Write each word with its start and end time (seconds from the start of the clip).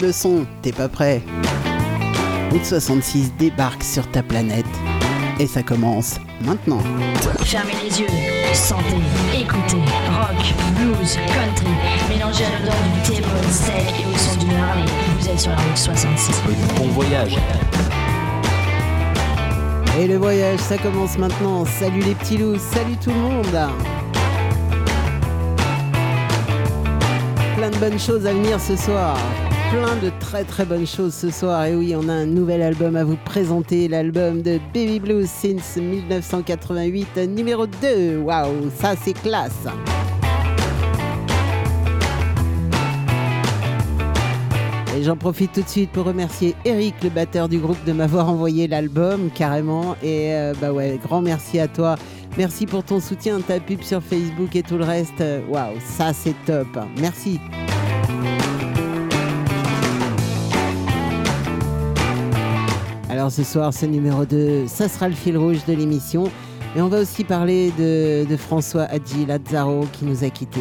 monte 0.00 0.06
le 0.06 0.12
son, 0.12 0.46
t'es 0.62 0.72
pas 0.72 0.88
prêt 0.88 1.22
Route 2.50 2.64
66 2.64 3.32
débarque 3.38 3.82
sur 3.82 4.10
ta 4.10 4.22
planète. 4.22 4.66
Et 5.38 5.46
ça 5.46 5.62
commence 5.62 6.16
maintenant. 6.44 6.80
Fermez 7.40 7.72
les 7.82 8.00
yeux, 8.00 8.06
sentez, 8.52 8.82
écoutez, 9.32 9.76
rock, 9.76 10.54
blues, 10.76 11.18
country, 11.32 11.72
mélangez 12.08 12.44
à 12.44 12.58
l'odeur 12.58 12.74
du 12.94 13.10
thé, 13.10 13.22
steak 13.50 14.00
et 14.00 14.14
au 14.14 14.18
son 14.18 14.38
d'une 14.38 14.54
Harley. 14.56 14.84
Vous 15.18 15.28
êtes 15.28 15.40
sur 15.40 15.50
la 15.50 15.56
route 15.56 15.76
66. 15.76 16.42
Bon 16.76 16.88
voyage. 16.88 17.36
Et 19.98 20.06
le 20.06 20.16
voyage, 20.16 20.58
ça 20.58 20.76
commence 20.78 21.16
maintenant. 21.18 21.64
Salut 21.64 22.00
les 22.00 22.14
petits 22.14 22.38
loups, 22.38 22.58
salut 22.58 22.96
tout 23.02 23.10
le 23.10 23.16
monde. 23.16 23.70
Plein 27.56 27.70
de 27.70 27.76
bonnes 27.76 27.98
choses 27.98 28.26
à 28.26 28.32
venir 28.32 28.60
ce 28.60 28.76
soir. 28.76 29.16
Plein 29.70 29.94
de 30.02 30.10
très 30.18 30.42
très 30.42 30.64
bonnes 30.64 30.86
choses 30.86 31.14
ce 31.14 31.30
soir. 31.30 31.64
Et 31.64 31.76
oui, 31.76 31.94
on 31.96 32.08
a 32.08 32.12
un 32.12 32.26
nouvel 32.26 32.60
album 32.60 32.96
à 32.96 33.04
vous 33.04 33.16
présenter. 33.24 33.86
L'album 33.86 34.42
de 34.42 34.58
Baby 34.74 34.98
Blues 34.98 35.30
since 35.30 35.76
1988, 35.76 37.16
numéro 37.28 37.68
2. 37.68 38.18
Waouh, 38.18 38.68
ça 38.74 38.94
c'est 39.00 39.12
classe. 39.12 39.68
Et 44.96 45.04
j'en 45.04 45.16
profite 45.16 45.52
tout 45.52 45.62
de 45.62 45.68
suite 45.68 45.92
pour 45.92 46.04
remercier 46.04 46.56
Eric, 46.64 46.96
le 47.04 47.10
batteur 47.10 47.48
du 47.48 47.58
groupe, 47.58 47.82
de 47.84 47.92
m'avoir 47.92 48.28
envoyé 48.28 48.66
l'album 48.66 49.30
carrément. 49.32 49.94
Et 50.02 50.34
euh, 50.34 50.52
bah 50.60 50.72
ouais, 50.72 50.98
grand 51.00 51.22
merci 51.22 51.60
à 51.60 51.68
toi. 51.68 51.94
Merci 52.36 52.66
pour 52.66 52.82
ton 52.82 52.98
soutien, 52.98 53.40
ta 53.40 53.60
pub 53.60 53.82
sur 53.82 54.02
Facebook 54.02 54.56
et 54.56 54.64
tout 54.64 54.78
le 54.78 54.84
reste. 54.84 55.22
Waouh, 55.48 55.76
ça 55.78 56.12
c'est 56.12 56.34
top. 56.44 56.66
Merci. 57.00 57.38
Alors 63.10 63.32
ce 63.32 63.42
soir, 63.42 63.74
ce 63.74 63.86
numéro 63.86 64.24
2, 64.24 64.68
ça 64.68 64.88
sera 64.88 65.08
le 65.08 65.16
fil 65.16 65.36
rouge 65.36 65.64
de 65.66 65.72
l'émission. 65.72 66.30
Et 66.76 66.80
on 66.80 66.86
va 66.86 67.00
aussi 67.00 67.24
parler 67.24 67.72
de, 67.76 68.24
de 68.24 68.36
François 68.36 68.84
Hadji 68.84 69.26
Lazzaro 69.26 69.84
qui 69.92 70.04
nous 70.04 70.22
a 70.22 70.30
quittés. 70.30 70.60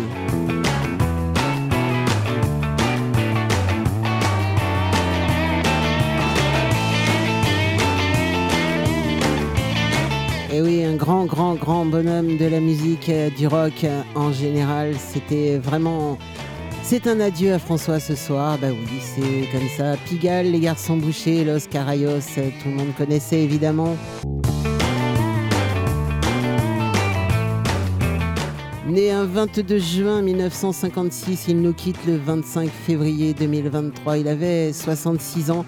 Et 10.51 10.59
oui, 10.59 10.83
un 10.83 10.95
grand, 10.95 11.25
grand, 11.25 11.53
grand 11.53 11.85
bonhomme 11.85 12.37
de 12.37 12.45
la 12.47 12.59
musique, 12.59 13.09
euh, 13.09 13.29
du 13.29 13.45
rock 13.45 13.83
euh, 13.83 14.01
en 14.15 14.31
général. 14.31 14.95
C'était 14.97 15.59
vraiment. 15.59 16.17
C'est 16.91 17.05
un 17.05 17.19
adieu 17.19 17.53
à 17.53 17.59
François 17.59 17.99
ce 17.99 18.15
soir. 18.15 18.57
Bah 18.59 18.69
oui, 18.71 18.99
c'est 18.99 19.47
comme 19.51 19.69
ça. 19.77 19.95
Pigalle, 20.07 20.49
les 20.49 20.59
garçons 20.59 20.97
bouchés, 20.97 21.43
Los 21.45 21.67
Carayos, 21.69 22.17
tout 22.33 22.69
le 22.69 22.75
monde 22.75 22.95
connaissait 22.97 23.43
évidemment. 23.43 23.95
Né 28.87 29.11
un 29.11 29.25
22 29.25 29.77
juin 29.77 30.23
1956, 30.23 31.45
il 31.49 31.61
nous 31.61 31.73
quitte 31.73 32.03
le 32.07 32.17
25 32.17 32.67
février 32.71 33.35
2023. 33.35 34.17
Il 34.17 34.27
avait 34.27 34.73
66 34.73 35.51
ans. 35.51 35.65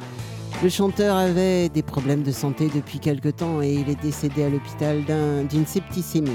Le 0.64 0.69
chanteur 0.69 1.16
avait 1.17 1.69
des 1.69 1.83
problèmes 1.83 2.23
de 2.23 2.31
santé 2.31 2.67
depuis 2.73 2.97
quelque 2.97 3.30
temps 3.30 3.61
et 3.61 3.72
il 3.73 3.89
est 3.92 4.02
décédé 4.02 4.44
à 4.44 4.49
l'hôpital 4.49 5.03
d'un- 5.05 5.44
d'une 5.44 5.67
septicémie. 5.67 6.31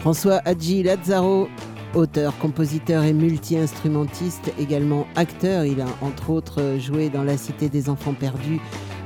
François 0.00 0.40
Hadji 0.46 0.82
Lazzaro, 0.82 1.46
auteur, 1.94 2.36
compositeur 2.38 3.04
et 3.04 3.12
multi-instrumentiste, 3.12 4.50
également 4.58 5.06
acteur. 5.14 5.66
Il 5.66 5.82
a 5.82 5.86
entre 6.00 6.30
autres 6.30 6.78
joué 6.78 7.10
dans 7.10 7.22
La 7.22 7.36
Cité 7.36 7.68
des 7.68 7.90
Enfants 7.90 8.14
Perdus 8.14 8.60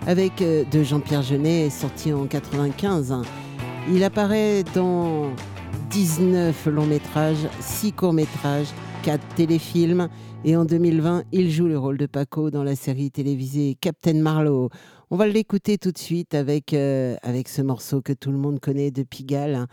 avec 0.06 0.40
euh, 0.40 0.62
de 0.70 0.84
Jean-Pierre 0.84 1.22
Jeunet, 1.22 1.68
sorti 1.68 2.12
en 2.12 2.26
95. 2.26 3.12
Il 3.92 4.04
apparaît 4.04 4.62
dans 4.72 5.30
19 5.90 6.66
longs 6.66 6.86
métrages, 6.86 7.48
6 7.58 7.92
courts 7.92 8.12
métrages, 8.12 8.68
4 9.02 9.20
téléfilms 9.34 10.08
et 10.44 10.56
en 10.56 10.64
2020, 10.64 11.24
il 11.32 11.50
joue 11.50 11.66
le 11.66 11.76
rôle 11.76 11.98
de 11.98 12.06
Paco 12.06 12.52
dans 12.52 12.62
la 12.62 12.76
série 12.76 13.10
télévisée 13.10 13.76
Captain 13.80 14.14
Marlowe. 14.14 14.68
On 15.10 15.16
va 15.16 15.26
l'écouter 15.26 15.76
tout 15.76 15.90
de 15.90 15.98
suite 15.98 16.34
avec, 16.34 16.72
euh, 16.72 17.16
avec 17.22 17.48
ce 17.48 17.62
morceau 17.62 18.00
que 18.00 18.12
tout 18.12 18.30
le 18.30 18.38
monde 18.38 18.60
connaît 18.60 18.92
de 18.92 19.02
Pigalle 19.02 19.56
hein, 19.56 19.66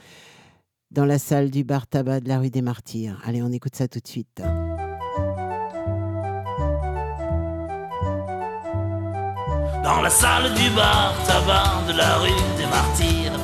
dans 0.92 1.06
la 1.06 1.18
salle 1.18 1.50
du 1.50 1.64
bar 1.64 1.88
tabac 1.88 2.20
de 2.20 2.28
la 2.28 2.40
rue 2.40 2.50
des 2.50 2.62
Martyrs. 2.62 3.18
Allez, 3.26 3.42
on 3.42 3.52
écoute 3.52 3.76
ça 3.76 3.88
tout 3.88 4.00
de 4.00 4.08
suite. 4.08 4.42
Dans 9.84 10.02
la 10.02 10.10
salle 10.10 10.54
du 10.54 10.70
bar 10.72 11.14
tabac 11.26 11.88
de 11.88 11.98
la 11.98 12.18
rue 12.18 12.30
des 12.58 12.66
Martyrs. 12.66 13.40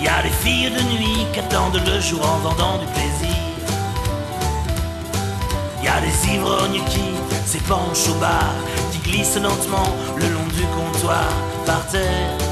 Y 0.00 0.08
a 0.08 0.22
des 0.22 0.28
filles 0.28 0.70
de 0.70 0.82
nuit 0.98 1.26
qui 1.32 1.40
attendent 1.40 1.80
le 1.86 2.00
jour 2.00 2.20
en 2.22 2.38
vendant 2.38 2.78
du 2.78 2.86
plaisir. 2.86 3.36
Y 5.82 5.88
a 5.88 6.00
des 6.00 6.34
ivrognes 6.34 6.84
qui 6.90 7.04
s'épanchent 7.46 8.08
au 8.10 8.20
bar, 8.20 8.52
qui 8.92 8.98
glissent 8.98 9.36
lentement 9.36 9.96
le 10.16 10.28
long 10.28 10.46
du 10.54 10.62
comptoir 10.76 11.28
par 11.64 11.86
terre. 11.88 12.51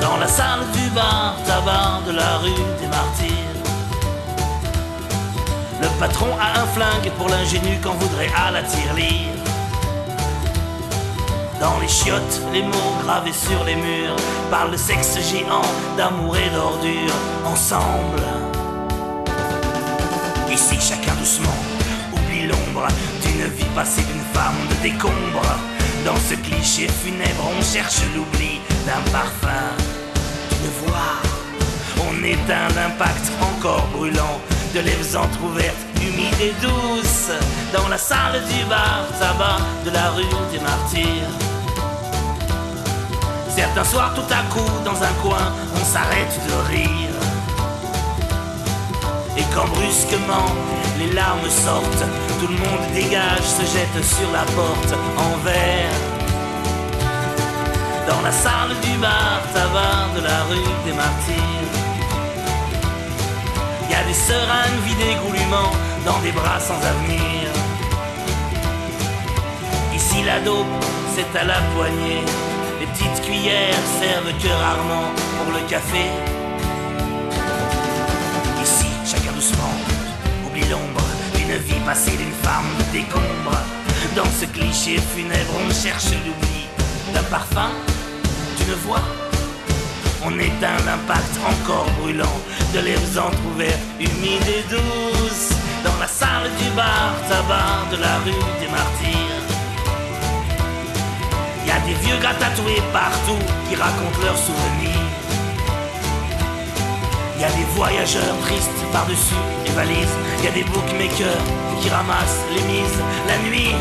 Dans 0.00 0.16
la 0.18 0.28
salle 0.28 0.60
du 0.72 0.90
bar 0.90 1.36
tabac 1.46 2.02
de 2.06 2.12
la 2.12 2.38
rue 2.38 2.64
des 2.80 2.88
Martyrs. 2.88 3.32
Le 5.80 5.88
patron 5.98 6.28
a 6.40 6.60
un 6.60 6.66
flingue 6.66 7.10
pour 7.18 7.28
l'ingénu 7.28 7.78
qu'on 7.82 7.94
voudrait 7.94 8.30
à 8.36 8.50
la 8.50 8.62
tirelire. 8.62 9.32
Dans 11.60 11.78
les 11.80 11.88
chiottes, 11.88 12.42
les 12.52 12.62
mots 12.62 12.94
gravés 13.04 13.32
sur 13.32 13.64
les 13.64 13.76
murs 13.76 14.16
parlent 14.50 14.70
de 14.70 14.76
sexe 14.76 15.18
géant, 15.30 15.62
d'amour 15.96 16.36
et 16.36 16.50
d'ordure 16.50 17.14
ensemble. 17.46 18.22
Ici, 20.50 20.76
chacun 20.80 21.14
doucement 21.14 21.58
oublie 22.12 22.46
l'ombre 22.46 22.86
d'une 23.22 23.46
vie 23.54 23.72
passée 23.74 24.02
d'une 24.02 24.24
femme 24.32 24.56
de 24.70 24.82
décombre. 24.82 25.42
Dans 26.04 26.16
ce 26.16 26.34
cliché 26.34 26.88
funèbre, 26.88 27.50
on 27.58 27.62
cherche 27.62 28.00
l'oubli 28.14 28.60
d'un 28.86 29.02
parfum, 29.10 29.66
d'une 30.48 30.70
voix. 30.80 31.18
On 32.08 32.24
éteint 32.24 32.68
l'impact 32.76 33.26
encore 33.42 33.86
brûlant 33.88 34.40
de 34.74 34.80
lèvres 34.80 35.18
entr'ouvertes, 35.18 35.84
humides 36.00 36.40
et 36.40 36.54
douces, 36.62 37.32
dans 37.72 37.88
la 37.88 37.98
salle 37.98 38.40
du 38.48 38.64
bar 38.66 39.04
tabac 39.18 39.58
de 39.84 39.90
la 39.90 40.10
rue 40.10 40.22
des 40.52 40.60
Martyrs. 40.60 41.34
Certains 43.54 43.84
soirs, 43.84 44.14
tout 44.14 44.32
à 44.32 44.42
coup, 44.54 44.70
dans 44.84 45.02
un 45.02 45.14
coin, 45.22 45.52
on 45.74 45.84
s'arrête 45.84 46.38
de 46.48 46.72
rire. 46.72 47.16
Et 49.36 49.44
quand 49.54 49.66
brusquement 49.68 50.48
les 50.98 51.12
larmes 51.12 51.50
sortent, 51.64 52.04
tout 52.38 52.46
le 52.46 52.56
monde 52.56 52.86
dégage, 52.94 53.46
se 53.58 53.62
jette 53.62 54.04
sur 54.04 54.30
la 54.32 54.44
porte 54.54 54.94
en 55.16 55.36
verre. 55.44 56.05
Dans 58.06 58.20
la 58.22 58.30
salle 58.30 58.74
du 58.82 58.98
bar 58.98 59.40
tabac 59.52 60.14
de 60.16 60.20
la 60.22 60.42
rue 60.48 60.72
des 60.84 60.92
Martyrs. 60.92 61.74
Y 63.90 63.94
a 63.94 64.04
des 64.04 64.14
seringues 64.14 64.82
vidées 64.84 65.16
goulûment 65.24 65.72
dans 66.04 66.18
des 66.20 66.32
bras 66.32 66.60
sans 66.60 66.80
avenir. 66.92 67.50
Ici 69.94 70.22
la 70.24 70.38
dope, 70.40 70.66
c'est 71.14 71.38
à 71.38 71.44
la 71.44 71.60
poignée. 71.74 72.22
Les 72.80 72.86
petites 72.86 73.22
cuillères 73.26 73.84
servent 74.00 74.38
que 74.42 74.48
rarement 74.48 75.08
pour 75.36 75.52
le 75.52 75.68
café. 75.68 76.06
Ici, 78.62 78.90
chacun 79.04 79.32
doucement 79.32 79.74
oublie 80.46 80.68
l'ombre 80.68 81.02
d'une 81.34 81.56
vie 81.56 81.80
passée 81.84 82.16
d'une 82.16 82.38
femme 82.42 82.70
décombre. 82.92 83.56
Dans 84.14 84.30
ce 84.40 84.46
cliché 84.46 84.98
funèbre, 85.14 85.54
on 85.58 85.72
cherche 85.74 86.12
l'oubli 86.24 86.66
d'un 87.12 87.22
parfum, 87.24 87.70
d'une 88.58 88.74
voix. 88.86 89.02
On 90.24 90.32
éteint 90.38 90.78
l'impact 90.84 91.34
encore 91.46 91.86
brûlant 92.00 92.38
de 92.74 92.80
lèvres 92.80 93.20
entr'ouvertes, 93.20 93.86
humides 94.00 94.48
et 94.48 94.64
douces. 94.68 95.50
Dans 95.84 95.98
la 96.00 96.08
salle 96.08 96.50
du 96.58 96.68
bar 96.74 97.14
tabac 97.28 97.90
de 97.92 98.00
la 98.00 98.16
rue 98.24 98.44
des 98.60 98.68
Martyrs. 98.68 99.46
Y 101.66 101.70
a 101.70 101.78
des 101.86 101.94
vieux 102.04 102.18
gars 102.22 102.34
tatoués 102.40 102.82
partout 102.92 103.42
qui 103.68 103.76
racontent 103.76 104.20
leurs 104.24 104.38
souvenirs. 104.38 105.06
Y 107.38 107.44
a 107.44 107.50
des 107.50 107.64
voyageurs 107.76 108.38
tristes 108.42 108.84
par-dessus 108.92 109.42
les 109.64 109.72
valises. 109.72 110.16
Y 110.42 110.48
a 110.48 110.50
des 110.50 110.64
bookmakers 110.64 111.44
qui 111.80 111.88
ramassent 111.88 112.44
les 112.54 112.62
mises 112.62 113.00
la 113.28 113.38
nuit. 113.48 113.74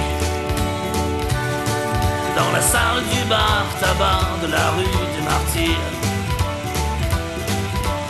Dans 2.36 2.52
la 2.52 2.62
salle 2.62 3.02
du 3.12 3.24
bar 3.30 3.66
tabac 3.80 4.28
de 4.44 4.52
la 4.52 4.72
rue 4.72 4.98
des 5.16 5.24
Martyrs. 5.24 5.92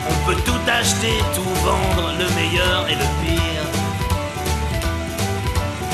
On 0.09 0.25
peut 0.25 0.41
tout 0.45 0.59
d'acheter, 0.65 1.17
tout 1.35 1.55
vendre, 1.63 2.11
le 2.17 2.27
meilleur 2.35 2.87
et 2.89 2.95
le 2.95 3.07
pire. 3.21 3.67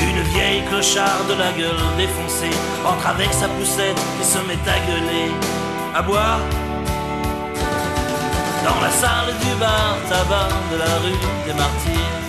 Une 0.01 0.21
vieille 0.33 0.63
clochard 0.69 1.23
de 1.29 1.33
la 1.33 1.51
gueule 1.51 1.85
défoncée 1.97 2.55
entre 2.85 3.07
avec 3.07 3.31
sa 3.33 3.47
poussette 3.49 4.01
et 4.21 4.23
se 4.23 4.39
met 4.47 4.63
à 4.75 4.79
gueuler. 4.87 5.31
À 5.93 6.01
boire 6.01 6.39
dans 8.63 8.79
la 8.79 8.91
salle 8.91 9.33
du 9.43 9.53
bar 9.59 9.97
tabac 10.09 10.49
de 10.71 10.77
la 10.77 10.93
rue 11.03 11.23
des 11.45 11.53
Martyrs. 11.53 12.19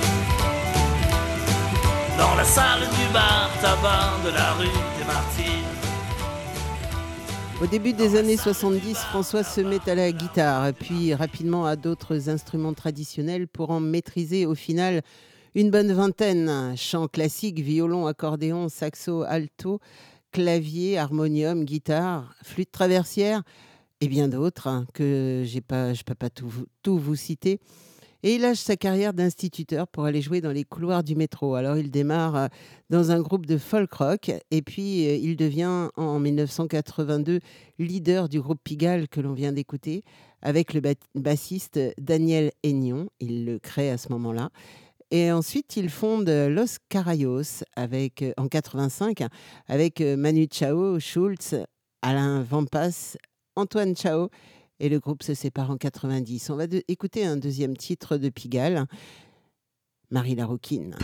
Dans 2.18 2.34
la 2.34 2.44
salle 2.44 2.88
du 2.98 3.06
bar 3.12 3.50
tabac 3.60 4.10
de 4.24 4.30
la 4.30 4.52
rue 4.58 4.78
des 4.98 5.04
Martyrs. 5.04 5.61
Au 7.62 7.66
début 7.68 7.92
des 7.92 8.16
années 8.16 8.36
70, 8.36 8.96
François 8.96 9.44
se 9.44 9.60
met 9.60 9.88
à 9.88 9.94
la 9.94 10.10
guitare, 10.10 10.72
puis 10.74 11.14
rapidement 11.14 11.64
à 11.64 11.76
d'autres 11.76 12.28
instruments 12.28 12.74
traditionnels 12.74 13.46
pour 13.46 13.70
en 13.70 13.78
maîtriser 13.78 14.46
au 14.46 14.56
final 14.56 15.02
une 15.54 15.70
bonne 15.70 15.92
vingtaine. 15.92 16.74
Chant 16.76 17.06
classique, 17.06 17.60
violon, 17.60 18.08
accordéon, 18.08 18.68
saxo, 18.68 19.22
alto, 19.22 19.78
clavier, 20.32 20.98
harmonium, 20.98 21.64
guitare, 21.64 22.34
flûte 22.42 22.72
traversière 22.72 23.44
et 24.00 24.08
bien 24.08 24.26
d'autres 24.26 24.66
hein, 24.66 24.84
que 24.92 25.44
je 25.46 25.58
ne 25.58 26.02
peux 26.02 26.14
pas 26.16 26.30
tout 26.30 26.98
vous 26.98 27.16
citer. 27.16 27.60
Et 28.24 28.36
il 28.36 28.42
lâche 28.42 28.58
sa 28.58 28.76
carrière 28.76 29.14
d'instituteur 29.14 29.88
pour 29.88 30.04
aller 30.04 30.22
jouer 30.22 30.40
dans 30.40 30.52
les 30.52 30.62
couloirs 30.62 31.02
du 31.02 31.16
métro. 31.16 31.56
Alors 31.56 31.76
il 31.76 31.90
démarre 31.90 32.36
euh, 32.36 32.46
dans 32.88 33.10
un 33.10 33.20
groupe 33.20 33.46
de 33.46 33.58
folk 33.58 33.92
rock 33.94 34.30
et 34.52 34.62
puis 34.62 35.08
euh, 35.08 35.16
il 35.16 35.36
devient 35.36 35.88
en 35.96 36.20
1982 36.20 37.40
leader 37.80 38.28
du 38.28 38.40
groupe 38.40 38.60
Pigalle 38.62 39.08
que 39.08 39.20
l'on 39.20 39.32
vient 39.32 39.52
d'écouter 39.52 40.04
avec 40.40 40.72
le 40.72 40.80
bassiste 41.16 41.80
Daniel 41.98 42.52
Aignon. 42.62 43.08
Il 43.18 43.44
le 43.44 43.58
crée 43.58 43.90
à 43.90 43.98
ce 43.98 44.08
moment-là. 44.10 44.50
Et 45.10 45.32
ensuite, 45.32 45.76
il 45.76 45.90
fonde 45.90 46.28
Los 46.28 46.78
Carayos 46.88 47.64
avec, 47.74 48.22
euh, 48.22 48.32
en 48.36 48.46
85 48.46 49.24
avec 49.66 50.00
Manu 50.00 50.46
Chao, 50.50 51.00
Schultz, 51.00 51.56
Alain 52.02 52.42
Vampas, 52.42 53.16
Antoine 53.56 53.96
Chao 53.96 54.28
et 54.82 54.88
le 54.88 54.98
groupe 54.98 55.22
se 55.22 55.32
sépare 55.32 55.70
en 55.70 55.76
90. 55.76 56.50
On 56.50 56.56
va 56.56 56.64
écouter 56.88 57.24
un 57.24 57.36
deuxième 57.36 57.76
titre 57.76 58.16
de 58.16 58.28
Pigalle, 58.28 58.86
Marie 60.10 60.34
Larouquine. 60.34 60.96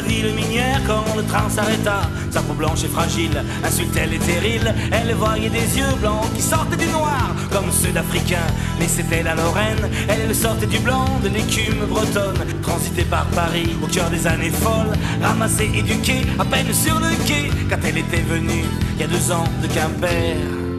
Ville 0.00 0.34
minière 0.34 0.80
quand 0.86 1.04
le 1.16 1.22
train 1.24 1.48
s'arrêta. 1.48 2.02
Sa 2.30 2.40
peau 2.42 2.54
blanche 2.54 2.84
et 2.84 2.88
fragile 2.88 3.42
insultait 3.64 4.06
les 4.06 4.18
terrils. 4.18 4.74
Elle 4.92 5.14
voyait 5.14 5.50
des 5.50 5.78
yeux 5.78 5.94
blancs 6.00 6.26
qui 6.34 6.42
sortaient 6.42 6.76
du 6.76 6.86
noir, 6.88 7.34
comme 7.50 7.70
ceux 7.70 7.92
d'Africains. 7.92 8.50
Mais 8.78 8.88
c'était 8.88 9.22
la 9.22 9.34
Lorraine, 9.34 9.88
elle 10.08 10.34
sortait 10.34 10.66
du 10.66 10.78
blanc 10.78 11.06
de 11.22 11.28
l'écume 11.28 11.86
bretonne. 11.88 12.38
Transitée 12.62 13.04
par 13.04 13.26
Paris 13.26 13.76
au 13.82 13.86
cœur 13.86 14.10
des 14.10 14.26
années 14.26 14.50
folles, 14.50 14.96
ramassée, 15.22 15.70
éduquée, 15.74 16.22
à 16.38 16.44
peine 16.44 16.72
sur 16.72 16.98
le 16.98 17.10
quai, 17.26 17.50
quand 17.68 17.78
elle 17.84 17.98
était 17.98 18.22
venue, 18.22 18.64
il 18.94 19.00
y 19.00 19.04
a 19.04 19.06
deux 19.06 19.32
ans 19.32 19.44
de 19.62 19.66
Quimper. 19.66 20.69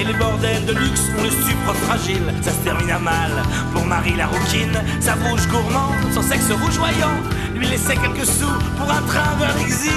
Et 0.00 0.04
les 0.04 0.14
bordels 0.14 0.64
de 0.64 0.72
luxe 0.72 1.10
ont 1.18 1.22
le 1.22 1.28
supre 1.28 1.74
fragile, 1.74 2.22
ça 2.40 2.52
se 2.52 2.58
termine 2.64 2.96
mal. 3.02 3.30
Pour 3.74 3.84
Marie 3.84 4.16
la 4.16 4.28
rouquine, 4.28 4.72
sa 4.98 5.14
bouche 5.14 5.46
gourmande, 5.48 6.10
son 6.14 6.22
sexe 6.22 6.50
rougeoyant, 6.50 7.20
lui 7.54 7.66
laissait 7.66 7.96
quelques 7.96 8.24
sous 8.24 8.58
pour 8.78 8.90
un 8.90 9.02
train 9.02 9.36
vers 9.38 9.54
l'exil. 9.58 9.90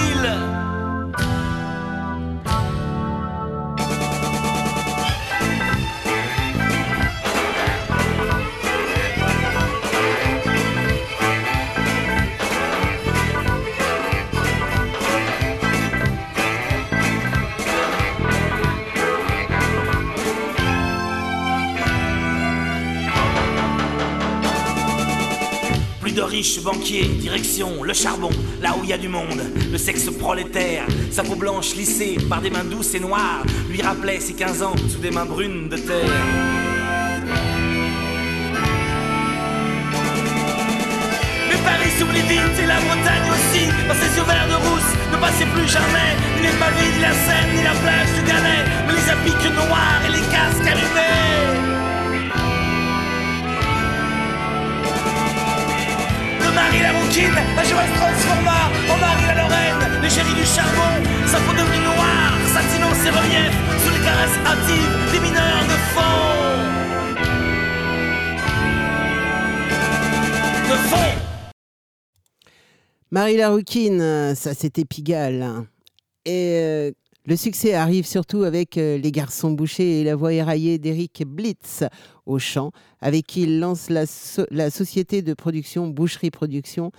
Banquier, 26.62 27.06
direction 27.06 27.84
le 27.84 27.94
charbon, 27.94 28.30
là 28.62 28.76
où 28.78 28.84
il 28.84 28.90
y 28.90 28.94
a 28.94 28.98
du 28.98 29.08
monde, 29.08 29.42
le 29.72 29.78
sexe 29.78 30.10
prolétaire, 30.10 30.86
sa 31.10 31.24
peau 31.24 31.36
blanche 31.36 31.74
lissée 31.76 32.18
par 32.30 32.42
des 32.42 32.50
mains 32.50 32.66
douces 32.66 32.94
et 32.96 33.00
noires, 33.00 33.44
lui 33.70 33.82
rappelait 33.82 34.20
ses 34.20 34.34
15 34.34 34.62
ans 34.62 34.76
sous 34.90 35.00
des 35.00 35.10
mains 35.10 35.26
brunes 35.26 35.70
de 35.70 35.78
terre. 35.78 36.26
Mais 41.50 41.58
Paris 41.64 41.92
sous 41.98 42.12
les 42.12 42.22
vignes 42.28 42.60
et 42.62 42.68
la 42.68 42.80
Bretagne 42.82 43.30
aussi, 43.32 43.66
dans 43.88 43.96
ses 43.96 44.18
yeux 44.18 44.26
verts 44.28 44.50
de 44.50 44.56
rousse, 44.68 44.94
ne 45.14 45.18
passait 45.18 45.48
plus 45.56 45.70
jamais, 45.72 46.12
ni 46.36 46.48
les 46.48 46.58
pavés, 46.60 46.92
ni 46.94 47.02
la 47.02 47.14
Seine, 47.14 47.56
ni 47.56 47.64
la 47.64 47.72
plage 47.72 48.12
du 48.20 48.28
Galet, 48.28 48.66
mais 48.86 48.94
les 48.94 49.10
appliques 49.10 49.56
noirs 49.56 50.02
et 50.06 50.12
les 50.12 50.28
casques 50.30 50.68
allumés. 50.68 51.83
Marie 56.54 56.82
la 56.82 56.92
rouquine, 56.92 57.34
la 57.56 57.64
Joël 57.64 57.90
transforma 57.96 58.70
en 58.90 58.98
Marie 58.98 59.26
la 59.26 59.36
Lorraine, 59.42 60.02
l'égérie 60.02 60.34
du 60.36 60.46
charbon, 60.46 61.04
sa 61.26 61.40
peau 61.40 61.52
devenue 61.52 61.84
noire, 61.84 62.34
satinant 62.54 62.94
ses 62.94 63.10
reliefs 63.10 63.58
sous 63.84 63.92
les 63.92 64.04
caresses 64.04 64.38
hâtives 64.46 65.12
des 65.12 65.20
mineurs 65.20 65.64
de 65.64 65.78
fond. 65.94 66.24
De 70.70 70.78
fond. 70.90 71.20
Marie 73.12 73.38
la 73.38 73.50
rouquine, 73.50 74.36
ça 74.36 74.54
c'était 74.54 74.86
Pigalle. 74.86 75.66
Et 76.26 76.60
euh, 76.62 76.92
le 77.26 77.38
succès 77.38 77.74
arrive 77.74 78.06
surtout 78.06 78.44
avec 78.44 78.78
euh, 78.78 78.98
Les 78.98 79.12
Garçons 79.12 79.52
Bouchés 79.52 80.02
et 80.02 80.04
la 80.04 80.16
voix 80.16 80.34
éraillée 80.34 80.78
d'Eric 80.78 81.24
Blitz 81.26 81.86
au 82.26 82.38
chant, 82.38 82.72
avec 83.00 83.28
qui 83.28 83.44
il 83.44 83.60
lance 83.60 83.90
la, 83.90 84.06
société 84.70 85.22
de 85.22 85.34
production 85.34 85.88
Boucherie 85.88 86.32
Production 86.32 86.92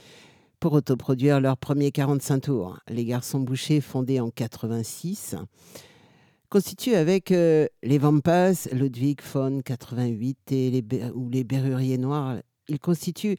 pour 0.60 0.72
autoproduire 0.72 1.40
leur 1.40 1.58
premier 1.58 1.90
45 1.90 2.40
tours. 2.40 2.78
Les 2.88 3.04
Garçons 3.04 3.40
Bouchés, 3.40 3.82
fondés 3.82 4.18
en 4.18 4.30
86, 4.30 5.36
constituent 6.48 6.94
avec 6.94 7.30
euh, 7.30 7.66
les 7.82 7.98
Vampas, 7.98 8.68
Ludwig 8.72 9.20
von 9.30 9.60
88 9.62 10.52
et 10.52 10.84
ou 11.14 11.28
les 11.28 11.44
Berruriers 11.44 11.98
Noirs, 11.98 12.38
ils 12.68 12.80
constituent 12.80 13.36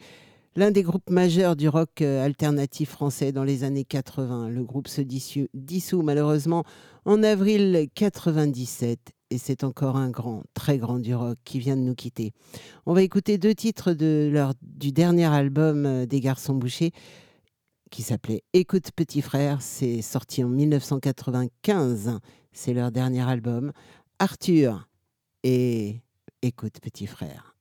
l'un 0.56 0.72
des 0.72 0.84
groupes 0.84 1.10
majeurs 1.10 1.56
du 1.56 1.68
rock 1.68 2.02
euh, 2.02 2.24
alternatif 2.24 2.90
français 2.90 3.32
dans 3.32 3.44
les 3.44 3.64
années 3.64 3.84
80. 3.84 4.50
Le 4.50 4.64
groupe 4.64 4.88
se 4.88 5.02
dissout, 5.02 6.02
malheureusement 6.02 6.64
en 7.06 7.22
avril 7.24 7.88
97 7.94 9.00
et 9.32 9.38
c'est 9.38 9.64
encore 9.64 9.98
un 9.98 10.10
grand, 10.10 10.44
très 10.54 10.78
grand 10.78 11.00
du 11.00 11.14
rock 11.14 11.38
qui 11.44 11.60
vient 11.60 11.76
de 11.76 11.82
nous 11.82 11.96
quitter. 11.96 12.32
On 12.86 12.94
va 12.94 13.02
écouter 13.02 13.38
deux 13.38 13.54
titres 13.54 13.94
de 13.94 14.30
leur, 14.32 14.54
du 14.62 14.92
dernier 14.92 15.26
album 15.26 15.86
euh, 15.86 16.06
des 16.06 16.20
Garçons 16.20 16.56
Bouchés 16.56 16.92
qui 17.92 18.02
s'appelait 18.02 18.44
Écoute 18.54 18.92
Petit 18.96 19.22
Frère. 19.22 19.62
C'est 19.62 20.02
sorti 20.02 20.44
en 20.44 20.50
1995. 20.50 22.20
C'est 22.52 22.74
leur 22.74 22.92
dernier 22.92 23.28
album. 23.28 23.72
Arthur 24.20 24.88
et 25.44 26.02
Écoute 26.42 26.80
Petit 26.82 27.08
Frère. 27.08 27.55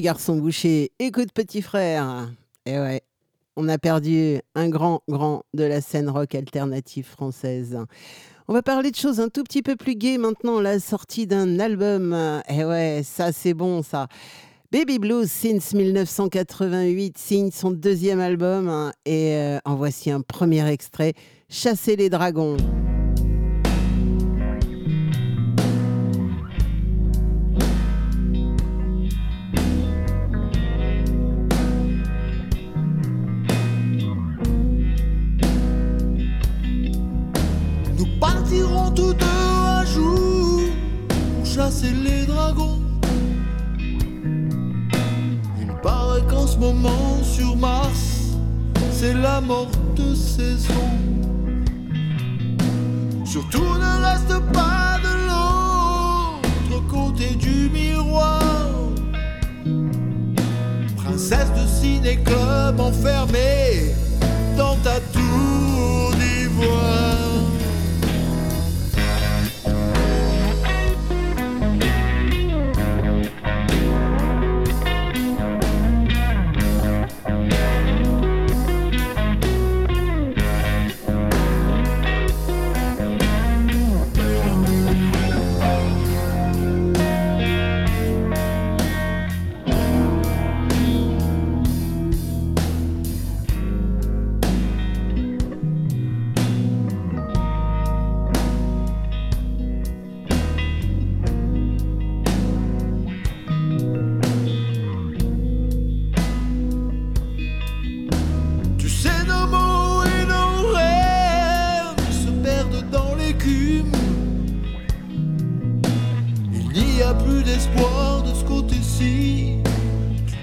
Les 0.00 0.04
garçons 0.04 0.36
bouchés, 0.36 0.92
écoute 0.98 1.28
petit 1.34 1.60
frère. 1.60 2.32
Et 2.64 2.78
ouais, 2.78 3.02
on 3.54 3.68
a 3.68 3.76
perdu 3.76 4.40
un 4.54 4.70
grand, 4.70 5.02
grand 5.08 5.42
de 5.52 5.62
la 5.62 5.82
scène 5.82 6.08
rock 6.08 6.34
alternative 6.34 7.04
française. 7.04 7.76
On 8.48 8.54
va 8.54 8.62
parler 8.62 8.92
de 8.92 8.96
choses 8.96 9.20
un 9.20 9.28
tout 9.28 9.42
petit 9.42 9.60
peu 9.60 9.76
plus 9.76 9.96
gaies 9.96 10.16
maintenant, 10.16 10.58
la 10.58 10.80
sortie 10.80 11.26
d'un 11.26 11.60
album. 11.60 12.16
Et 12.48 12.64
ouais, 12.64 13.02
ça 13.04 13.30
c'est 13.30 13.52
bon 13.52 13.82
ça. 13.82 14.08
Baby 14.72 14.98
Blues 14.98 15.30
Since 15.30 15.74
1988 15.74 17.18
signe 17.18 17.50
son 17.50 17.70
deuxième 17.70 18.20
album 18.20 18.92
et 19.04 19.34
euh, 19.34 19.58
en 19.66 19.74
voici 19.74 20.10
un 20.10 20.22
premier 20.22 20.66
extrait, 20.66 21.12
Chasser 21.50 21.96
les 21.96 22.08
dragons. 22.08 22.56
Nous 38.30 38.36
partirons 38.36 38.90
tous 38.90 39.14
deux 39.14 39.26
un 39.26 39.84
jour 39.84 40.60
pour 41.08 41.46
chasser 41.46 41.90
les 41.90 42.26
dragons. 42.26 42.78
Il 45.60 45.72
paraît 45.82 46.22
qu'en 46.28 46.46
ce 46.46 46.56
moment 46.58 47.22
sur 47.22 47.56
Mars, 47.56 48.36
c'est 48.92 49.14
la 49.14 49.40
morte 49.40 50.14
saison. 50.14 50.88
Surtout 53.24 53.74
ne 53.78 54.04
reste 54.04 54.38
pas 54.52 54.98
de 55.02 55.12
l'autre 55.28 56.86
côté 56.88 57.34
du 57.34 57.70
miroir. 57.70 58.40
Princesse 60.96 61.50
de 61.52 61.66
ciné-club 61.66 62.80
enfermée 62.80 63.94
dans 64.56 64.76
ta 64.76 65.00
tour 65.12 66.12
d'ivoire. 66.18 67.29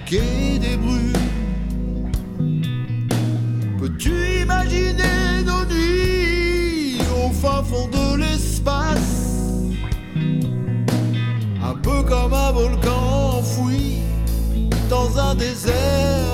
Des 0.09 0.77
brumes. 0.77 1.13
Peux-tu 3.77 4.41
imaginer 4.41 5.43
nos 5.45 5.65
nuits 5.65 7.01
au 7.17 7.29
fin 7.33 7.61
fond 7.63 7.89
de 7.89 8.17
l'espace? 8.17 9.73
Un 11.61 11.75
peu 11.75 12.03
comme 12.03 12.33
un 12.33 12.51
volcan 12.53 13.39
enfoui 13.39 13.97
dans 14.89 15.19
un 15.19 15.35
désert 15.35 16.26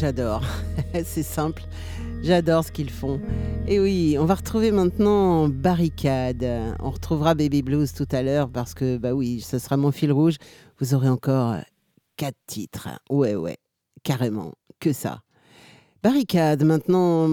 J'adore. 0.00 0.42
C'est 1.04 1.22
simple. 1.22 1.62
J'adore 2.22 2.64
ce 2.64 2.72
qu'ils 2.72 2.88
font. 2.88 3.20
Et 3.68 3.78
oui, 3.78 4.16
on 4.18 4.24
va 4.24 4.34
retrouver 4.34 4.70
maintenant 4.70 5.46
Barricade. 5.50 6.42
On 6.80 6.88
retrouvera 6.88 7.34
Baby 7.34 7.60
Blues 7.60 7.92
tout 7.92 8.08
à 8.10 8.22
l'heure 8.22 8.48
parce 8.48 8.72
que, 8.72 8.96
bah 8.96 9.12
oui, 9.12 9.42
ce 9.42 9.58
sera 9.58 9.76
mon 9.76 9.92
fil 9.92 10.10
rouge. 10.10 10.36
Vous 10.78 10.94
aurez 10.94 11.10
encore 11.10 11.56
quatre 12.16 12.38
titres. 12.46 12.88
Ouais, 13.10 13.34
ouais, 13.34 13.58
carrément. 14.02 14.52
Que 14.78 14.94
ça. 14.94 15.20
Barricade, 16.02 16.64
maintenant, 16.64 17.28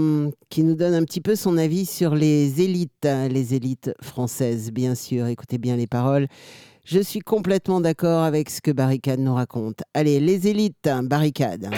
qui 0.49 0.63
nous 0.63 0.75
donne 0.75 0.93
un 0.93 1.06
petit 1.06 1.21
peu 1.21 1.38
son 1.38 1.58
avis 1.58 1.86
sur 1.86 2.15
les 2.15 2.62
élites, 2.62 3.08
les 3.30 3.53
élites 3.53 3.91
françaises, 4.01 4.73
bien 4.73 4.93
sûr. 4.93 5.27
Écoutez 5.27 5.58
bien 5.58 5.77
les 5.77 5.88
paroles. 5.88 6.27
Je 6.84 6.99
suis 6.99 7.21
complètement 7.21 7.80
d'accord 7.80 8.23
avec 8.23 8.49
ce 8.49 8.60
que 8.60 8.71
Barricade 8.71 9.21
nous 9.21 9.36
raconte. 9.36 9.84
Allez, 9.93 10.19
les 10.19 10.49
élites, 10.49 10.89
Barricade. 11.03 11.69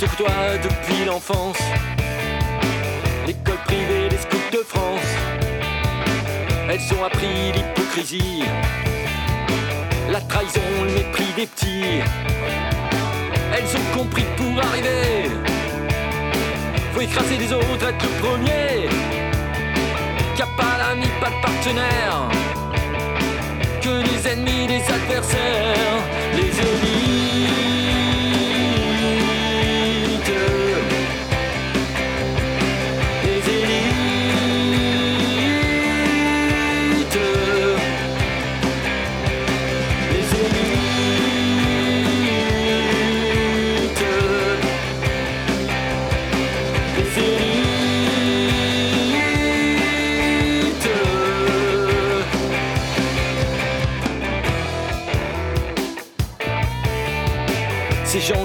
Se 0.00 0.06
côtoie 0.06 0.56
depuis 0.62 1.04
l'enfance. 1.04 1.58
L'école 3.26 3.58
privée 3.66 4.08
des 4.08 4.16
scouts 4.16 4.50
de 4.50 4.62
France. 4.66 5.10
Elles 6.70 6.80
ont 6.98 7.04
appris 7.04 7.52
l'hypocrisie, 7.52 8.44
la 10.10 10.22
trahison, 10.22 10.62
le 10.86 10.92
mépris 10.92 11.30
des 11.36 11.46
petits. 11.46 12.00
Elles 13.52 13.76
ont 13.76 13.98
compris 13.98 14.24
pour 14.38 14.64
arriver, 14.64 15.28
faut 16.94 17.02
écraser 17.02 17.36
les 17.36 17.52
autres, 17.52 17.86
être 17.86 18.02
le 18.02 18.22
premier. 18.22 18.88
Qu'il 20.34 20.44
a 20.44 20.48
pas 20.56 20.78
d'ami, 20.78 21.08
pas 21.20 21.28
de 21.28 21.42
partenaire, 21.42 22.30
que 23.82 24.02
les 24.08 24.32
ennemis, 24.32 24.66
les 24.66 24.82
adversaires, 24.90 26.00
les 26.36 26.58
élites. 26.58 27.69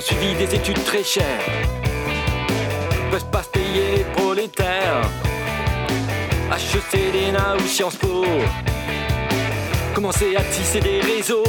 Suivi 0.06 0.36
des 0.36 0.54
études 0.54 0.84
très 0.84 1.04
chères, 1.04 1.50
peuvent 3.10 3.32
pas 3.32 3.42
se 3.42 3.50
payer 3.50 3.98
les 3.98 4.04
prolétaires. 4.16 5.02
HEC, 6.52 7.12
l'ENA 7.12 7.56
ou 7.56 7.68
Sciences 7.68 7.96
Po, 7.96 8.24
commencer 9.96 10.36
à 10.36 10.42
tisser 10.42 10.80
des 10.80 11.00
réseaux. 11.02 11.44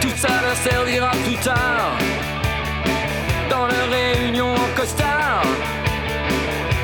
Tout 0.00 0.16
ça 0.16 0.28
leur 0.46 0.56
servira 0.56 1.10
plus 1.26 1.36
tard, 1.36 1.92
dans 3.50 3.66
leurs 3.66 3.90
réunions 3.90 4.54
en 4.54 4.80
costard. 4.80 5.44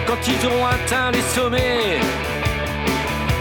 Quand 0.06 0.20
ils 0.26 0.46
auront 0.46 0.66
atteint 0.66 1.10
les 1.12 1.22
sommets, 1.22 1.98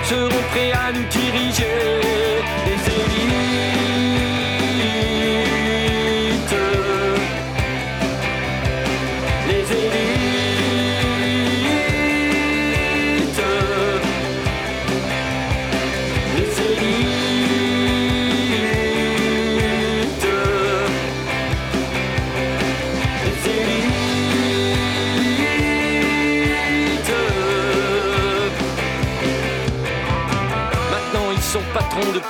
seront 0.06 0.44
prêts 0.52 0.72
à 0.72 0.94
nous 0.94 1.08
diriger. 1.10 2.02
Les 2.68 2.80
élites, 2.96 4.07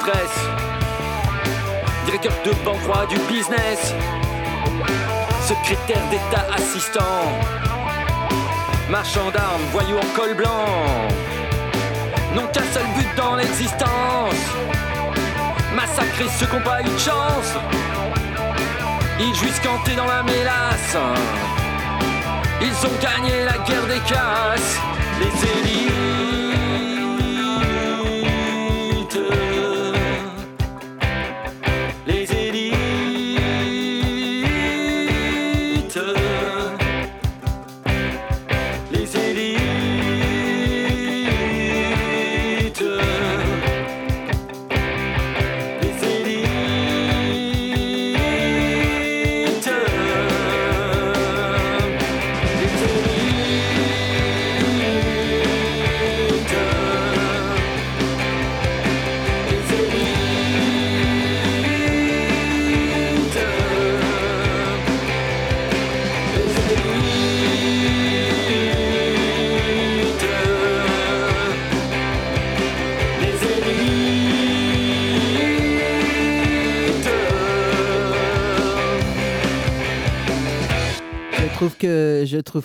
patrons 0.08 0.38
de 2.46 2.52
banque, 2.64 2.82
rois 2.86 3.06
du 3.08 3.18
business, 3.28 3.94
secrétaire 5.46 6.02
d'État 6.10 6.46
assistant, 6.56 7.24
marchand 8.90 9.30
d'armes, 9.32 9.62
voyou 9.72 9.98
en 9.98 10.16
col 10.16 10.34
blanc, 10.36 10.66
n'ont 12.36 12.48
qu'un 12.48 12.64
seul 12.74 12.86
but 12.98 13.08
dans 13.18 13.36
l'existence, 13.36 14.36
massacrer 15.76 16.28
ceux 16.40 16.46
qui 16.46 16.56
n'ont 16.56 16.62
pas 16.62 16.82
eu 16.82 16.86
de 16.86 16.98
chance. 16.98 17.54
Ils 19.20 19.36
jouissent 19.36 19.60
cantés 19.60 19.96
dans 19.96 20.06
la 20.06 20.24
mélasse. 20.24 20.98
Ils 22.62 22.86
ont 22.86 22.98
gagné 23.02 23.44
la 23.46 23.58
guerre 23.66 23.88
des 23.88 24.00
casses. 24.08 24.80
Les 25.20 25.50
élites. 25.50 26.47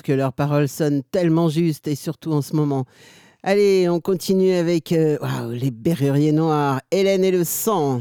Que 0.00 0.12
leurs 0.12 0.32
paroles 0.32 0.68
sonnent 0.68 1.02
tellement 1.10 1.50
justes 1.50 1.88
et 1.88 1.94
surtout 1.94 2.32
en 2.32 2.40
ce 2.40 2.56
moment. 2.56 2.86
Allez, 3.42 3.88
on 3.88 4.00
continue 4.00 4.52
avec 4.52 4.92
euh, 4.92 5.18
les 5.50 5.70
Berruriers 5.70 6.32
Noirs, 6.32 6.80
Hélène 6.90 7.24
et 7.24 7.32
le 7.32 7.44
sang. 7.44 8.00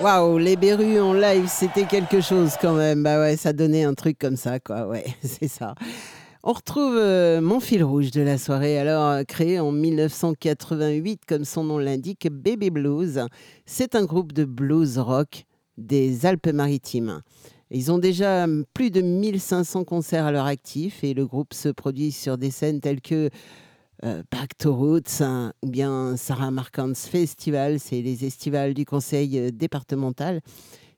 Waouh, 0.00 0.38
les 0.38 0.56
Berus 0.56 0.98
en 0.98 1.12
live, 1.12 1.46
c'était 1.46 1.84
quelque 1.84 2.22
chose 2.22 2.54
quand 2.58 2.72
même. 2.72 3.02
Bah 3.02 3.20
ouais, 3.20 3.36
ça 3.36 3.52
donnait 3.52 3.84
un 3.84 3.92
truc 3.92 4.18
comme 4.18 4.36
ça, 4.36 4.58
quoi. 4.58 4.88
C'est 5.22 5.46
ça. 5.46 5.74
On 6.42 6.54
retrouve 6.54 6.96
euh, 6.96 7.42
mon 7.42 7.60
fil 7.60 7.84
rouge 7.84 8.10
de 8.10 8.22
la 8.22 8.38
soirée, 8.38 8.78
alors 8.78 9.04
euh, 9.04 9.24
créé 9.24 9.60
en 9.60 9.72
1988, 9.72 11.20
comme 11.28 11.44
son 11.44 11.64
nom 11.64 11.76
l'indique, 11.76 12.28
Baby 12.30 12.70
Blues. 12.70 13.26
C'est 13.66 13.94
un 13.94 14.06
groupe 14.06 14.32
de 14.32 14.46
blues 14.46 14.96
rock 14.96 15.44
des 15.76 16.24
Alpes-Maritimes. 16.24 17.20
Ils 17.70 17.92
ont 17.92 17.98
déjà 17.98 18.46
plus 18.72 18.90
de 18.90 19.02
1500 19.02 19.84
concerts 19.84 20.24
à 20.24 20.32
leur 20.32 20.46
actif 20.46 21.04
et 21.04 21.12
le 21.12 21.26
groupe 21.26 21.52
se 21.52 21.68
produit 21.68 22.10
sur 22.10 22.38
des 22.38 22.50
scènes 22.50 22.80
telles 22.80 23.02
que 23.02 23.28
euh, 24.04 24.22
Back 24.30 24.56
to 24.58 24.74
Roots 24.74 25.20
hein, 25.20 25.52
ou 25.62 25.68
bien 25.70 26.16
Sarah 26.16 26.50
Marcans 26.50 26.94
Festival, 26.94 27.78
c'est 27.80 28.00
les 28.02 28.24
estivales 28.24 28.74
du 28.74 28.84
conseil 28.84 29.38
euh, 29.38 29.50
départemental. 29.50 30.40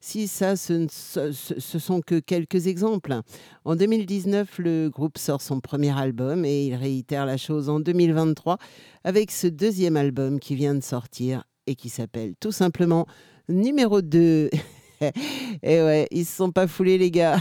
Si 0.05 0.27
ça, 0.27 0.57
ce 0.57 0.87
ce- 0.91 1.31
ce- 1.33 1.79
sont 1.79 2.01
que 2.01 2.19
quelques 2.19 2.67
exemples. 2.67 3.21
En 3.65 3.77
2019, 3.77 4.59
le 4.59 4.89
groupe 4.91 5.17
sort 5.17 5.41
son 5.41 5.61
premier 5.61 5.97
album 5.97 6.45
et 6.45 6.67
il 6.67 6.75
réitère 6.75 7.25
la 7.25 7.37
chose 7.37 7.69
en 7.69 7.79
2023 7.79 8.59
avec 9.05 9.31
ce 9.31 9.47
deuxième 9.47 9.97
album 9.97 10.41
qui 10.41 10.57
vient 10.57 10.75
de 10.75 10.81
sortir 10.83 11.45
et 11.69 11.77
qui 11.77 11.89
s'appelle 11.89 12.35
tout 12.41 12.51
simplement 12.53 13.07
Numéro 13.49 14.03
2. 14.03 14.51
Et 15.65 15.83
ouais, 15.83 16.07
ils 16.13 16.25
se 16.25 16.37
sont 16.37 16.53
pas 16.53 16.69
foulés 16.69 16.97
les 16.97 17.11
gars. 17.11 17.37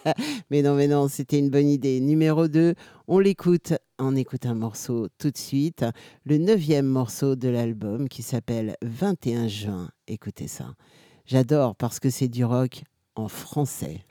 mais 0.50 0.60
non, 0.62 0.74
mais 0.74 0.86
non, 0.88 1.08
c'était 1.08 1.38
une 1.38 1.48
bonne 1.48 1.68
idée. 1.68 2.00
Numéro 2.00 2.48
2, 2.48 2.74
on 3.06 3.18
l'écoute. 3.18 3.72
On 4.00 4.14
écoute 4.14 4.46
un 4.46 4.54
morceau 4.54 5.08
tout 5.18 5.32
de 5.32 5.36
suite. 5.36 5.84
Le 6.24 6.38
neuvième 6.38 6.86
morceau 6.86 7.34
de 7.34 7.48
l'album 7.48 8.08
qui 8.08 8.22
s'appelle 8.22 8.76
21 8.82 9.48
juin. 9.48 9.90
Écoutez 10.06 10.46
ça. 10.46 10.74
J'adore 11.26 11.74
parce 11.74 11.98
que 11.98 12.08
c'est 12.08 12.28
du 12.28 12.44
rock 12.44 12.84
en 13.16 13.26
français. 13.26 14.04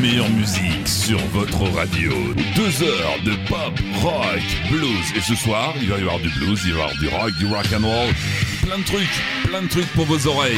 Meilleure 0.00 0.30
musique 0.30 0.88
sur 0.88 1.18
votre 1.28 1.62
radio. 1.74 2.10
Deux 2.56 2.82
heures 2.82 3.18
de 3.24 3.32
pop, 3.48 3.78
rock, 4.02 4.40
blues. 4.70 5.12
Et 5.14 5.20
ce 5.20 5.34
soir, 5.34 5.74
il 5.80 5.88
va 5.88 5.98
y 5.98 6.00
avoir 6.00 6.18
du 6.18 6.30
blues, 6.30 6.60
il 6.64 6.72
va 6.72 6.78
y 6.78 6.82
avoir 6.82 6.96
du 6.96 7.08
rock, 7.08 7.32
du 7.38 7.46
rock 7.46 7.66
and 7.74 7.86
roll. 7.86 8.14
Plein 8.62 8.78
de 8.78 8.84
trucs, 8.84 9.22
plein 9.44 9.62
de 9.62 9.68
trucs 9.68 9.92
pour 9.92 10.06
vos 10.06 10.26
oreilles. 10.26 10.56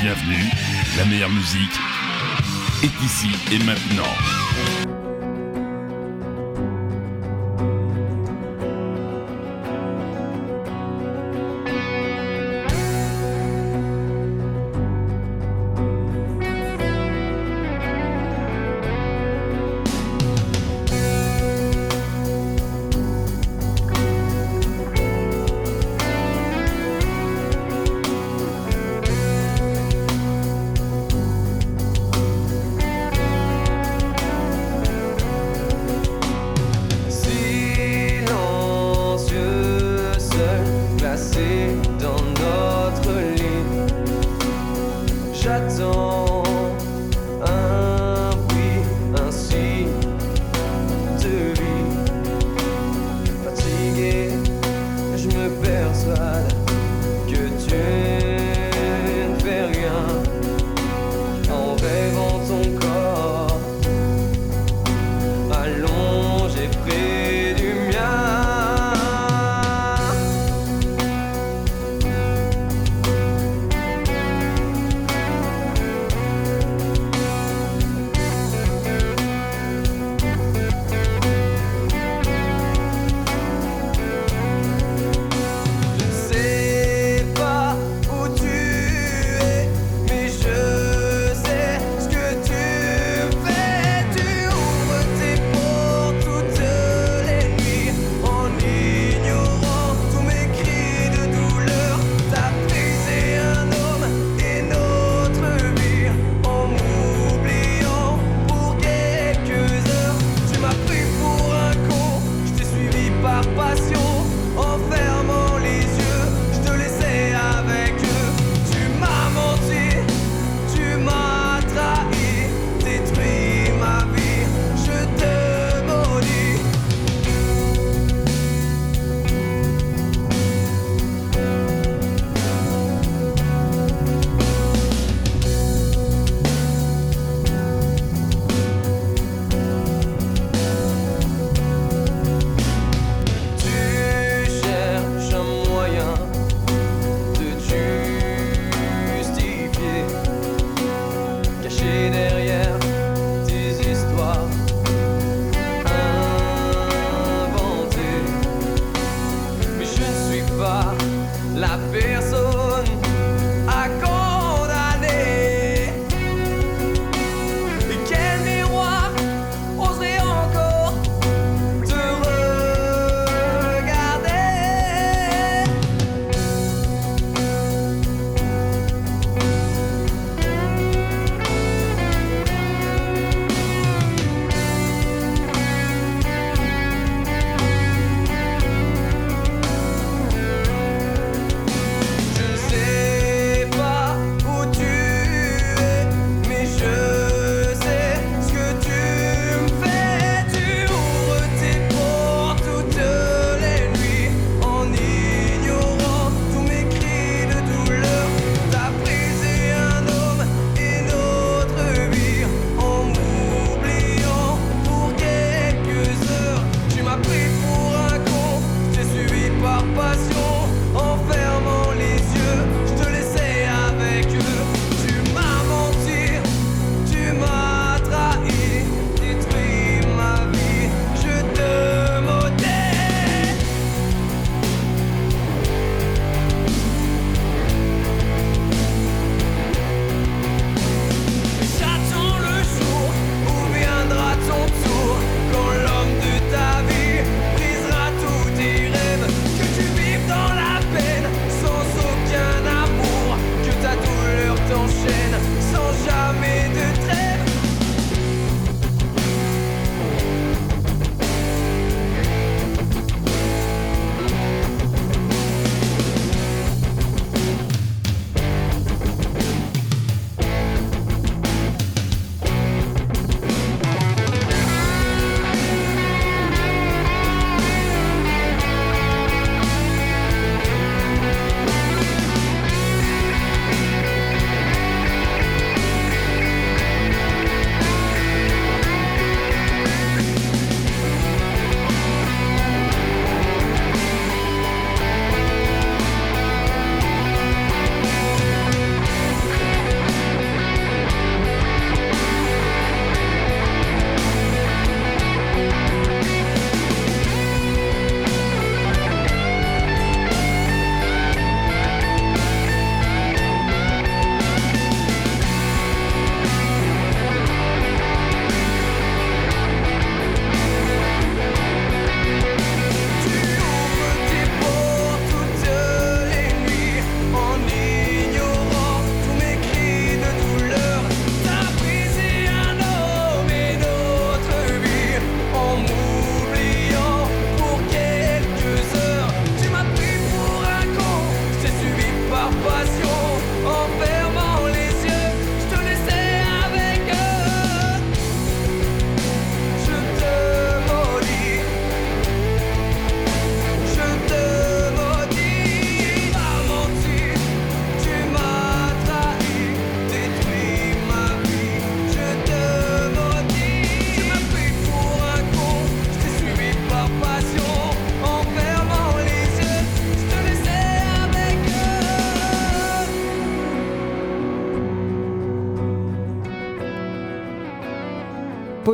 Bienvenue, 0.00 0.48
la 0.96 1.04
meilleure 1.04 1.30
musique 1.30 1.78
est 2.82 3.04
ici 3.04 3.28
et 3.52 3.58
maintenant. 3.58 4.41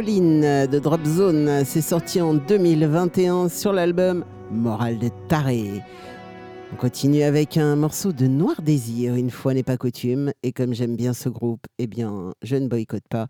De 0.09 0.79
Drop 0.79 1.05
Zone, 1.05 1.67
c'est 1.67 1.83
sorti 1.83 2.23
en 2.23 2.33
2021 2.33 3.51
sur 3.51 3.75
l'album 3.75 4.25
Morale 4.51 4.99
de 4.99 5.11
Taré. 5.29 5.83
On 6.73 6.77
continue 6.77 7.25
avec 7.25 7.59
un 7.59 7.77
morceau 7.77 8.13
de 8.13 8.27
Noir 8.27 8.63
Désir, 8.63 9.17
une 9.17 9.31
fois 9.31 9.53
n'est 9.53 9.63
pas 9.63 9.77
coutume, 9.77 10.33
et 10.43 10.53
comme 10.53 10.73
j'aime 10.73 10.97
bien 10.97 11.13
ce 11.13 11.29
groupe, 11.29 11.67
eh 11.79 11.87
bien, 11.87 12.33
je 12.41 12.57
ne 12.57 12.69
boycotte 12.69 13.07
pas, 13.11 13.27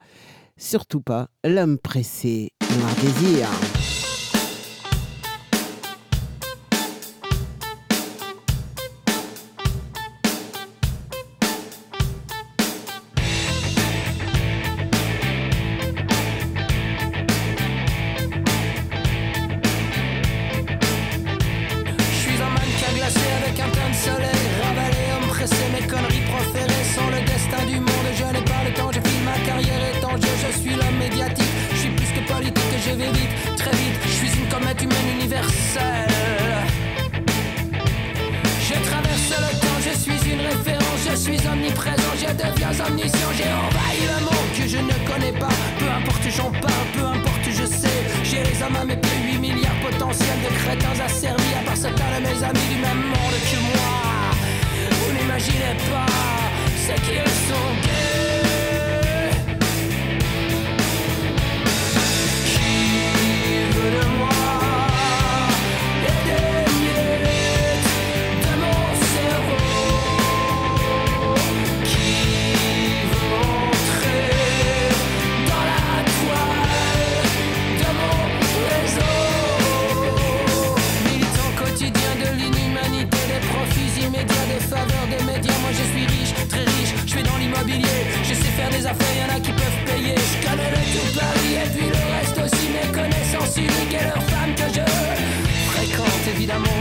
surtout 0.57 1.01
pas 1.01 1.31
l'homme 1.43 1.79
pressé 1.79 2.53
Noir 2.79 2.95
Désir. 3.03 3.49
J'ai 42.97 43.45
envahi 43.45 44.01
le 44.01 44.25
monde 44.25 44.51
que 44.57 44.67
je 44.67 44.79
ne 44.79 44.93
connais 45.07 45.33
pas. 45.39 45.55
Peu 45.79 45.89
importe 45.91 46.23
j'en 46.35 46.51
parle, 46.51 46.89
peu 46.95 47.05
importe 47.05 47.45
je 47.45 47.67
sais. 47.67 48.01
J'ai 48.25 48.43
les 48.43 48.63
hommes 48.63 48.77
à 48.77 48.85
mes 48.85 48.97
pieds, 48.97 49.33
8 49.33 49.39
milliards 49.39 49.81
potentiels 49.83 50.41
de 50.43 50.55
crétins 50.57 51.05
asservis. 51.05 51.55
À 51.61 51.65
part 51.67 51.77
certains 51.77 52.19
de 52.19 52.27
mes 52.27 52.43
amis 52.43 52.69
du 52.73 52.81
même 52.81 53.03
monde 53.13 53.39
que 53.51 53.59
moi. 53.77 53.93
Vous 54.91 55.13
n'imaginez 55.13 55.77
pas 55.91 56.07
ce 56.87 56.93
qu'ils 57.03 57.33
sont 57.49 57.88
affaires, 88.91 89.17
y'en 89.21 89.37
a 89.37 89.41
qui 89.41 89.53
peuvent 89.53 89.83
payer. 89.87 90.15
Je 90.17 90.37
connais 90.47 90.71
le 90.71 90.83
tout 90.93 91.09
Paris 91.19 91.55
et 91.63 91.69
puis 91.75 91.89
le 91.97 92.03
reste 92.15 92.39
aussi. 92.45 92.67
Mes 92.75 92.89
connaissances 92.93 93.57
uniques 93.57 93.95
et 94.01 94.05
leurs 94.05 94.27
femmes 94.33 94.55
que 94.57 94.69
je 94.77 94.85
fréquente 95.71 96.25
évidemment. 96.35 96.81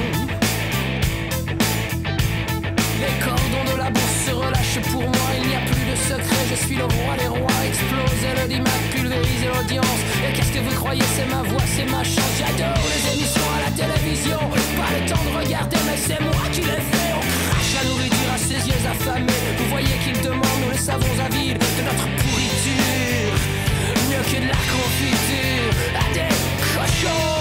Les 3.02 3.16
cordons 3.24 3.66
de 3.72 3.78
la 3.78 3.90
bourse 3.90 4.20
se 4.26 4.32
relâchent 4.32 4.84
pour 4.92 5.02
moi, 5.02 5.30
il 5.40 5.48
n'y 5.50 5.56
a 5.56 5.64
plus 5.70 5.86
de 5.92 5.96
secret, 5.96 6.44
je 6.50 6.56
suis 6.66 6.76
le 6.76 6.86
roi 6.86 7.14
des 7.20 7.28
rois, 7.28 7.60
explose 7.68 8.24
l'audimat, 8.38 8.80
pulvérise 8.92 9.46
l'audience. 9.54 10.02
Et 10.28 10.34
qu'est-ce 10.34 10.52
que 10.52 10.60
vous 10.60 10.76
croyez, 10.76 11.04
c'est 11.16 11.30
ma 11.30 11.44
voix, 11.44 11.68
c'est 11.76 11.86
ma 11.86 12.04
chance, 12.04 12.34
j'adore 12.40 12.84
les 12.94 13.04
émissions 13.14 13.50
à 13.58 13.70
la 13.70 13.72
télévision. 13.72 14.40
Pas 14.80 14.92
le 14.98 15.10
temps 15.10 15.24
de 15.30 15.46
regarder, 15.46 15.78
mais 15.86 15.98
c'est 15.98 16.22
moi 16.22 16.46
qui 16.52 16.62
les 16.62 16.82
fais. 16.90 17.17
La 17.78 17.84
nourriture 17.90 18.34
à 18.34 18.38
ses 18.40 18.68
yeux 18.68 18.90
affamés. 18.90 19.28
Vous 19.60 19.70
voyez 19.70 19.98
qu'ils 20.04 20.20
demandent, 20.24 20.62
nous 20.66 20.72
les 20.72 20.78
savons 20.80 21.20
avides 21.24 21.60
de 21.60 21.84
notre 21.84 22.08
pourriture. 22.18 23.34
Mieux 24.10 24.24
que 24.24 24.42
de 24.42 24.48
la 24.48 24.62
confiture 24.74 25.74
à 25.96 26.14
des 26.14 26.34
cochons. 26.74 27.37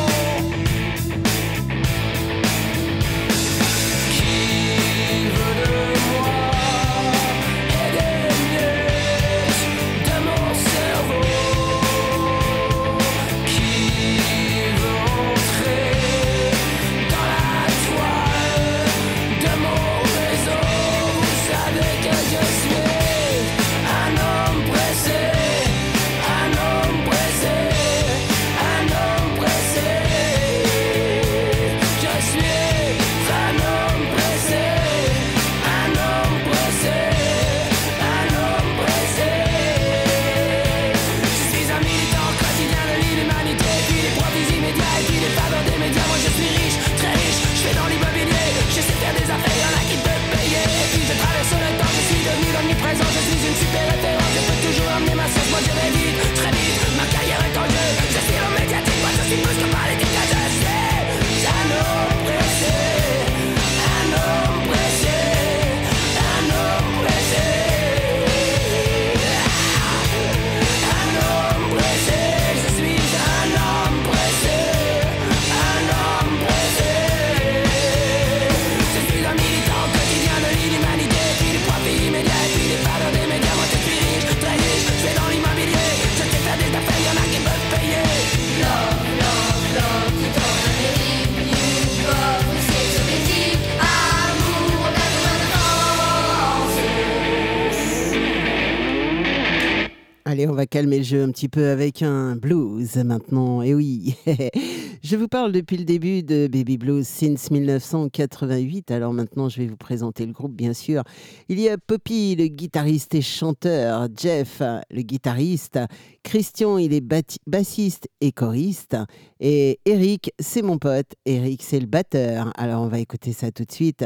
On 100.49 100.53
va 100.53 100.66
calmer 100.66 100.99
le 100.99 101.03
jeu 101.03 101.22
un 101.22 101.30
petit 101.30 101.49
peu 101.49 101.70
avec 101.70 102.03
un 102.03 102.36
blues 102.36 102.97
maintenant. 102.97 103.62
Et 103.62 103.74
oui, 103.74 104.14
je 105.03 105.16
vous 105.16 105.26
parle 105.26 105.51
depuis 105.51 105.76
le 105.76 105.84
début 105.84 106.22
de 106.22 106.47
Baby 106.47 106.78
Blues 106.78 107.07
since 107.07 107.51
1988. 107.51 108.92
Alors 108.92 109.12
maintenant, 109.12 109.49
je 109.49 109.59
vais 109.59 109.66
vous 109.66 109.76
présenter 109.76 110.24
le 110.24 110.32
groupe, 110.32 110.55
bien 110.55 110.72
sûr. 110.72 111.03
Il 111.49 111.59
y 111.59 111.68
a 111.68 111.78
Poppy, 111.78 112.36
le 112.36 112.47
guitariste 112.47 113.16
et 113.16 113.22
chanteur, 113.22 114.09
Jeff, 114.16 114.62
le 114.90 115.03
guitariste, 115.03 115.80
Christian, 116.22 116.78
il 116.78 116.92
est 116.92 117.05
bassiste 117.47 118.09
et 118.20 118.30
choriste, 118.30 118.97
et 119.40 119.80
Eric, 119.84 120.32
c'est 120.38 120.62
mon 120.62 120.78
pote. 120.78 121.12
Eric, 121.24 121.62
c'est 121.62 121.80
le 121.80 121.86
batteur. 121.86 122.53
Alors 122.57 122.82
on 122.82 122.88
va 122.88 123.01
écouter 123.01 123.32
ça 123.32 123.51
tout 123.51 123.64
de 123.64 123.72
suite. 123.72 124.05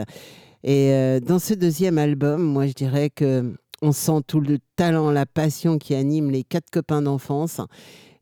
Et 0.62 0.92
euh, 0.92 1.20
dans 1.20 1.38
ce 1.38 1.54
deuxième 1.54 1.98
album, 1.98 2.42
moi 2.42 2.66
je 2.66 2.72
dirais 2.72 3.10
que 3.10 3.54
on 3.82 3.92
sent 3.92 4.22
tout 4.26 4.40
le 4.40 4.58
talent, 4.76 5.10
la 5.10 5.26
passion 5.26 5.78
qui 5.78 5.94
anime 5.94 6.30
les 6.30 6.44
quatre 6.44 6.70
copains 6.70 7.02
d'enfance 7.02 7.60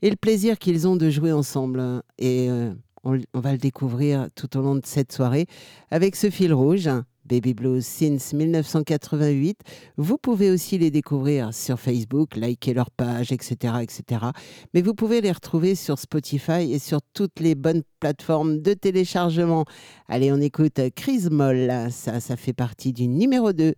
et 0.03 0.11
le 0.11 0.17
plaisir 0.17 0.59
qu'ils 0.59 0.87
ont 0.87 0.97
de 0.97 1.11
jouer 1.11 1.33
ensemble. 1.33 2.03
Et 2.19 2.49
euh, 2.51 2.73
on, 3.05 3.19
va 3.35 3.53
le 3.53 3.59
découvrir 3.59 4.29
tout 4.35 4.57
au 4.57 4.63
long 4.63 4.77
de 4.77 4.85
cette 4.85 5.13
soirée 5.13 5.47
avec 5.91 6.17
ce 6.17 6.31
fil 6.31 6.53
rouge. 6.53 6.89
Baby 7.25 7.53
Blues 7.53 7.85
since 7.85 8.33
1988. 8.33 9.61
Vous 9.99 10.17
pouvez 10.17 10.51
aussi 10.51 10.79
les 10.79 10.91
découvrir 10.91 11.53
sur 11.53 11.79
Facebook, 11.79 12.37
liker 12.37 12.73
leur 12.73 12.91
page, 12.91 13.33
etc., 13.33 13.75
etc. 13.83 14.25
Mais 14.73 14.81
vous 14.81 14.95
pouvez 14.95 15.21
les 15.21 15.31
retrouver 15.31 15.75
sur 15.75 15.99
Spotify 15.99 16.73
et 16.73 16.79
sur 16.79 17.01
toutes 17.13 17.41
les 17.41 17.55
bonnes 17.55 17.83
plateformes 18.01 18.63
de 18.63 18.73
téléchargement. 18.73 19.67
Allez, 20.09 20.33
on 20.33 20.41
écoute 20.41 20.81
Chris 20.97 21.29
Moll. 21.31 21.71
Ça, 21.91 22.21
ça 22.21 22.37
fait 22.37 22.55
partie 22.55 22.95
du 22.95 23.09
numéro 23.09 23.53
2. 23.53 23.75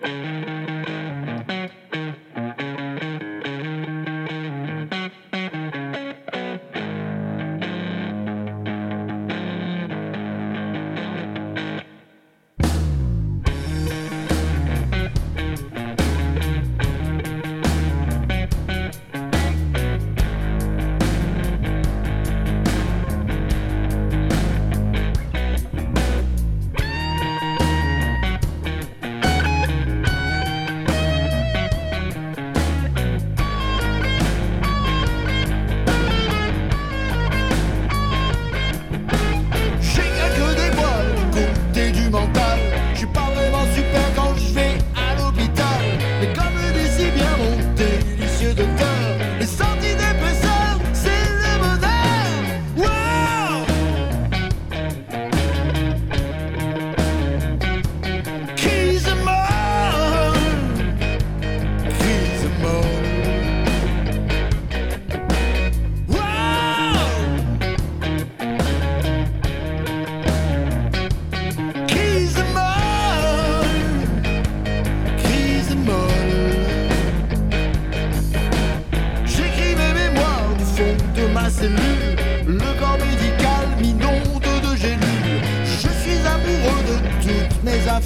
Thank 0.00 1.50
you. 1.50 1.57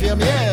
Infirmière. 0.02 0.51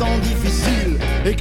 Instants 0.00 0.18
difficiles 0.20 0.98
Et 1.26 1.36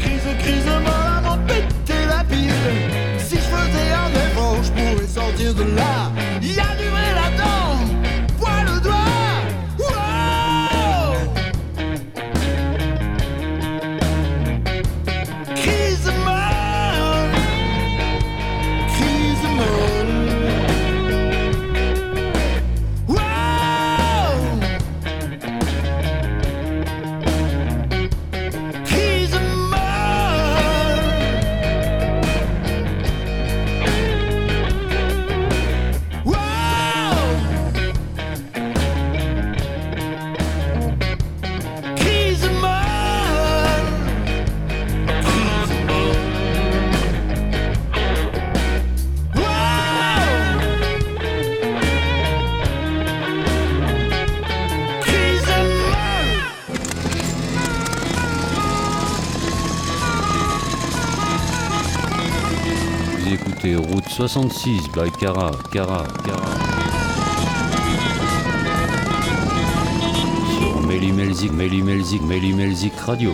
66 64.59 64.89
by 64.89 65.09
Cara, 65.11 65.51
Cara, 65.71 66.03
Cara. 66.25 66.49
Sur 70.59 70.81
Méli-Melzik, 70.85 71.53
Méli-Melzik, 71.53 72.21
Méli-Melzik 72.27 72.93
Radio. 73.05 73.33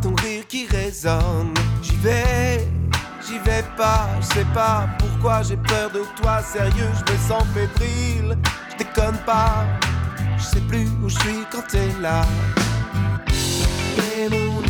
Ton 0.00 0.14
rire 0.16 0.44
qui 0.48 0.66
résonne. 0.66 1.54
J'y 1.82 1.96
vais, 1.96 2.68
j'y 3.26 3.38
vais 3.38 3.64
pas. 3.76 4.08
Je 4.20 4.26
sais 4.34 4.46
pas 4.54 4.88
pourquoi 4.98 5.42
j'ai 5.42 5.56
peur 5.56 5.90
de 5.90 6.02
toi. 6.20 6.42
Sérieux, 6.42 6.90
je 6.94 7.12
me 7.12 7.18
sens 7.18 7.44
fébrile. 7.54 8.36
Je 8.72 8.84
déconne 8.84 9.18
pas. 9.26 9.64
Je 10.36 10.42
sais 10.42 10.60
plus 10.60 10.88
où 11.02 11.08
je 11.08 11.18
suis 11.18 11.44
quand 11.50 11.66
t'es 11.68 11.88
là. 12.00 12.22
T'es 13.96 14.28
mon. 14.30 14.60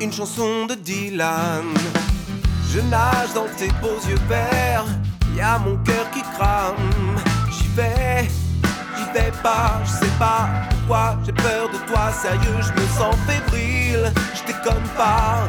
Une 0.00 0.12
chanson 0.12 0.66
de 0.66 0.74
Dylan. 0.74 1.72
Je 2.68 2.80
nage 2.80 3.32
dans 3.32 3.46
tes 3.56 3.68
beaux 3.80 4.00
yeux 4.08 4.18
verts, 4.28 4.86
y 5.36 5.40
a 5.40 5.58
mon 5.58 5.76
cœur 5.84 6.10
qui 6.10 6.20
crame. 6.22 6.74
J'y 7.52 7.68
vais, 7.76 8.28
j'y 8.96 9.04
vais 9.12 9.32
pas, 9.40 9.80
je 9.84 9.90
sais 9.90 10.12
pas 10.18 10.48
pourquoi 10.68 11.16
j'ai 11.24 11.32
peur 11.32 11.68
de 11.68 11.78
toi. 11.88 12.10
Sérieux, 12.20 12.60
je 12.60 12.72
me 12.72 12.86
sens 12.98 13.14
fébrile, 13.28 14.12
je 14.34 14.52
déconne 14.52 14.88
pas. 14.96 15.48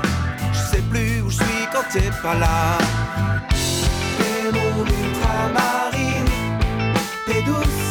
Je 0.54 0.60
sais 0.60 0.84
plus 0.92 1.22
où 1.22 1.30
je 1.32 1.38
suis 1.38 1.68
quand 1.74 1.86
t'es 1.92 2.12
pas 2.22 2.36
là. 2.36 2.78
T'es 4.18 4.52
mon 4.52 4.86
ultramarine, 4.86 6.30
t'es 7.26 7.42
douce, 7.44 7.91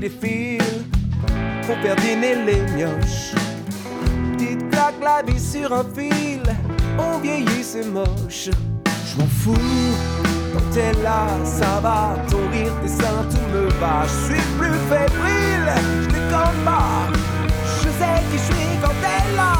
Qui 0.00 0.08
défile, 0.08 0.86
pour 1.66 1.76
faire 1.82 1.96
dîner 1.96 2.34
les 2.46 2.62
mioches. 2.72 3.34
Tic-tac, 4.38 4.94
la 5.02 5.22
vie 5.22 5.38
sur 5.38 5.70
un 5.74 5.84
fil, 5.94 6.40
on 6.98 7.18
vieillit, 7.18 7.62
c'est 7.62 7.84
moche. 7.84 8.48
Je 9.06 9.20
m'en 9.20 9.26
fous, 9.26 9.52
quand 10.54 10.70
t'es 10.72 10.92
là, 11.02 11.26
ça 11.44 11.80
va. 11.82 12.16
Ton 12.30 12.48
rire, 12.50 12.72
tes 12.82 12.88
seins, 12.88 13.26
tout 13.30 13.54
me 13.54 13.68
va. 13.78 14.04
Je 14.04 14.32
suis 14.32 14.42
plus 14.58 14.78
fébrile, 14.88 15.70
je 16.02 16.06
déconne 16.06 16.64
pas. 16.64 17.06
Je 17.82 17.88
sais 17.88 18.22
qui 18.30 18.38
je 18.38 18.54
suis 18.54 18.78
quand 18.80 18.94
t'es 19.02 19.36
là. 19.36 19.52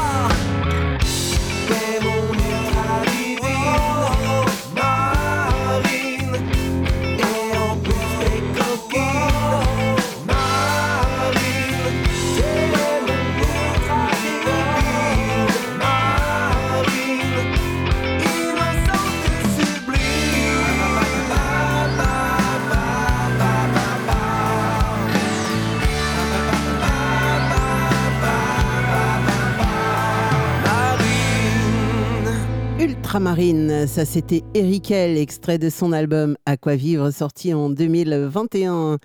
Ultramarine, 33.11 33.87
ça 33.87 34.05
c'était 34.05 34.41
Erikel, 34.53 35.17
extrait 35.17 35.57
de 35.57 35.69
son 35.69 35.91
album 35.91 36.37
À 36.45 36.55
quoi 36.55 36.77
vivre, 36.77 37.11
sorti 37.11 37.53
en 37.53 37.69
2021. 37.69 38.99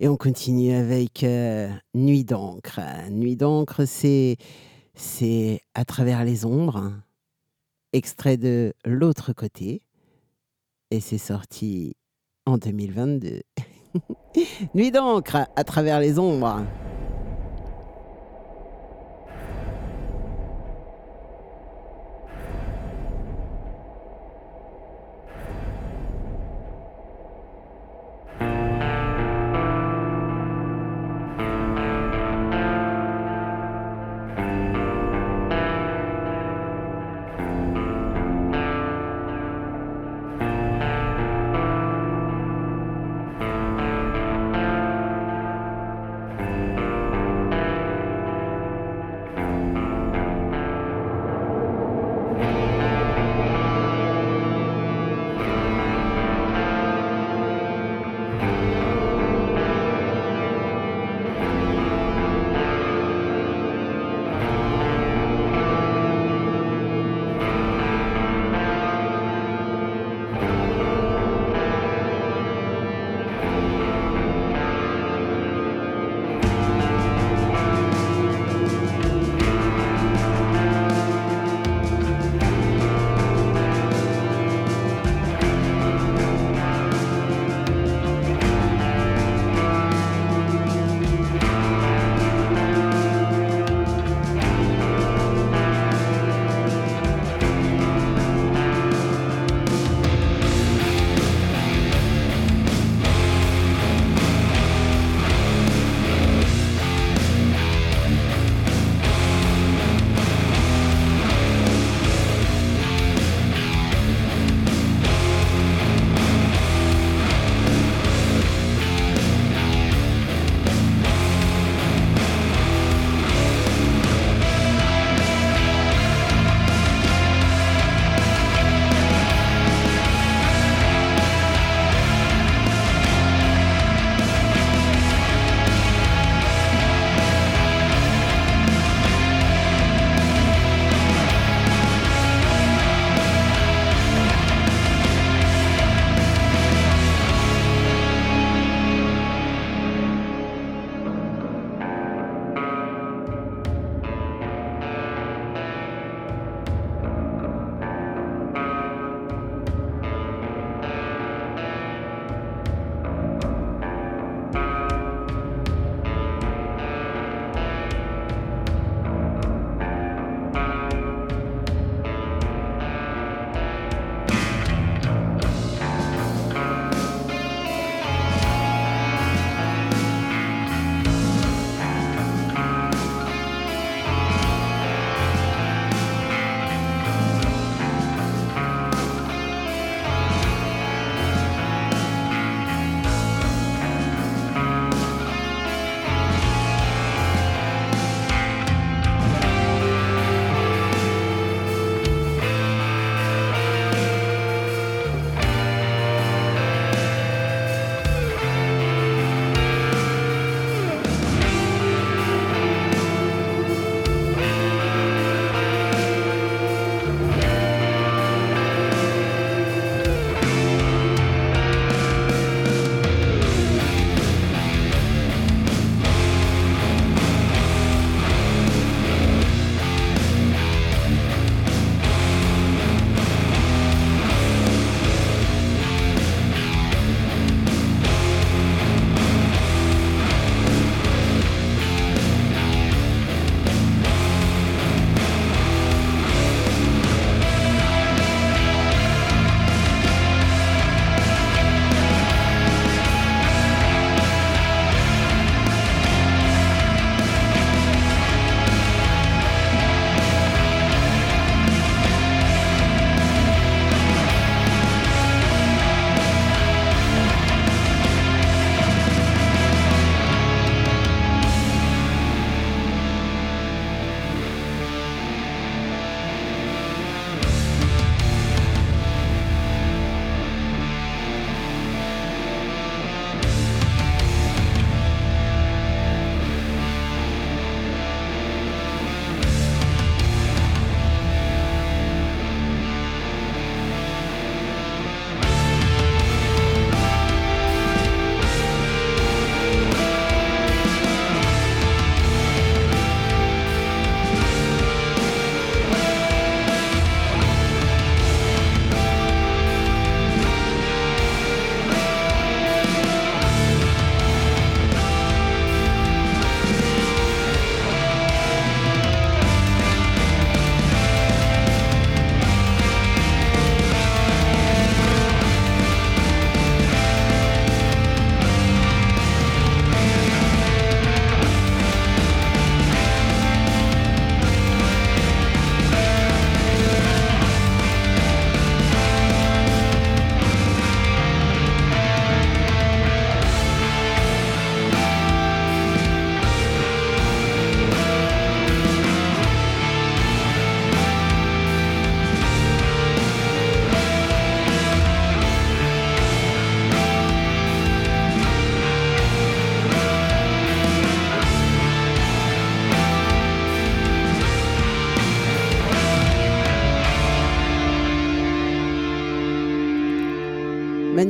Et 0.00 0.08
on 0.08 0.16
continue 0.16 0.72
avec 0.72 1.22
euh, 1.24 1.68
Nuit 1.92 2.24
d'encre. 2.24 2.80
Nuit 3.10 3.36
d'encre, 3.36 3.84
c'est 3.84 4.38
c'est 4.94 5.60
à 5.74 5.84
travers 5.84 6.24
les 6.24 6.46
ombres, 6.46 6.90
extrait 7.92 8.38
de 8.38 8.72
l'autre 8.86 9.34
côté. 9.34 9.82
Et 10.90 11.00
c'est 11.00 11.18
sorti 11.18 11.96
en 12.46 12.56
2022. 12.56 13.42
Nuit 14.74 14.90
d'encre, 14.90 15.36
à 15.54 15.64
travers 15.64 16.00
les 16.00 16.18
ombres. 16.18 16.64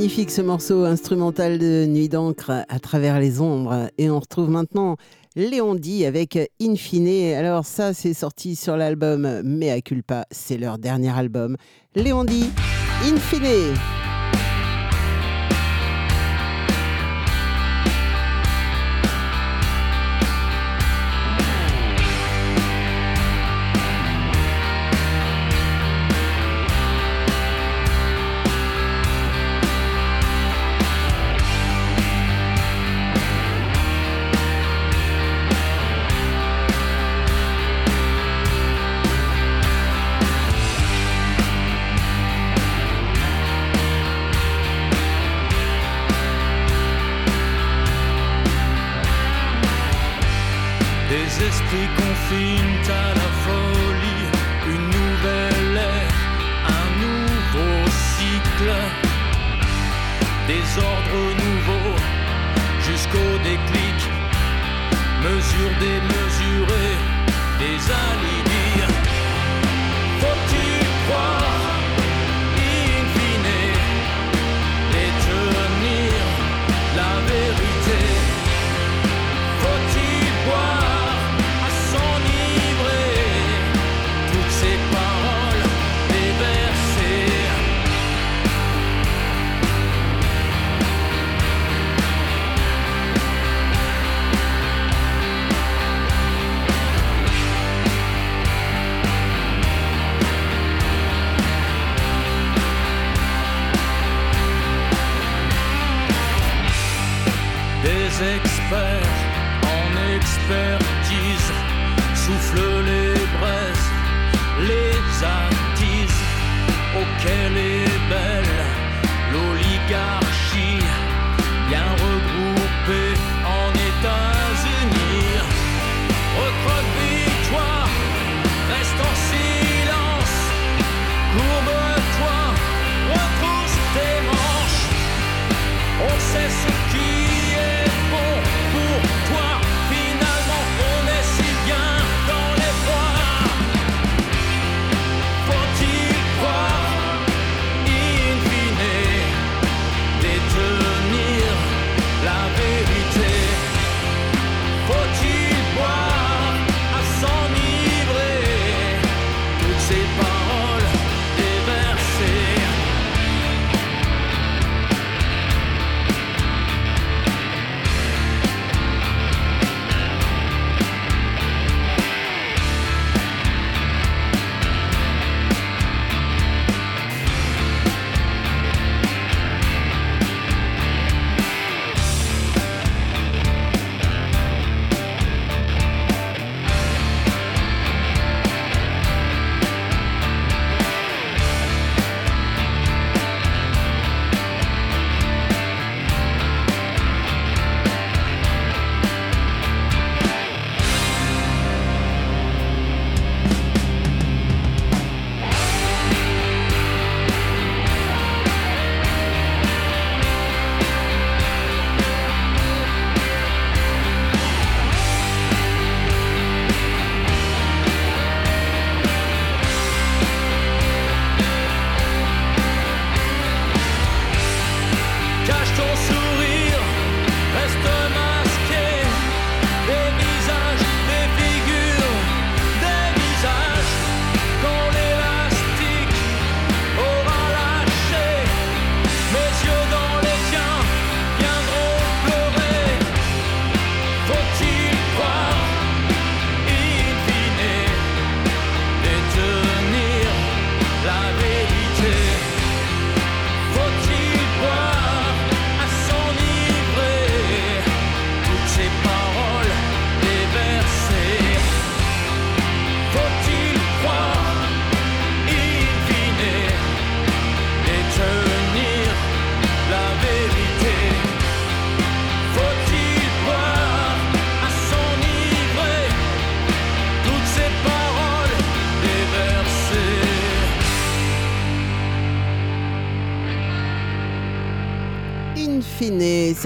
magnifique 0.01 0.31
ce 0.31 0.41
morceau 0.41 0.87
instrumental 0.87 1.59
de 1.59 1.85
Nuit 1.85 2.09
d'encre 2.09 2.65
à 2.67 2.79
travers 2.79 3.21
les 3.21 3.43
ombres. 3.43 3.91
Et 3.99 4.09
on 4.09 4.19
retrouve 4.19 4.49
maintenant 4.49 4.97
Léon 5.37 5.79
avec 6.07 6.39
In 6.59 6.75
Fine. 6.75 7.35
Alors, 7.35 7.67
ça, 7.67 7.93
c'est 7.93 8.15
sorti 8.15 8.57
sur 8.57 8.79
l'album 8.79 9.43
Mea 9.45 9.83
Culpa. 9.83 10.25
C'est 10.31 10.57
leur 10.57 10.79
dernier 10.79 11.11
album. 11.11 11.59
Léon 11.95 12.25
D, 12.25 12.33
In 13.05 13.17
Fine. 13.19 14.00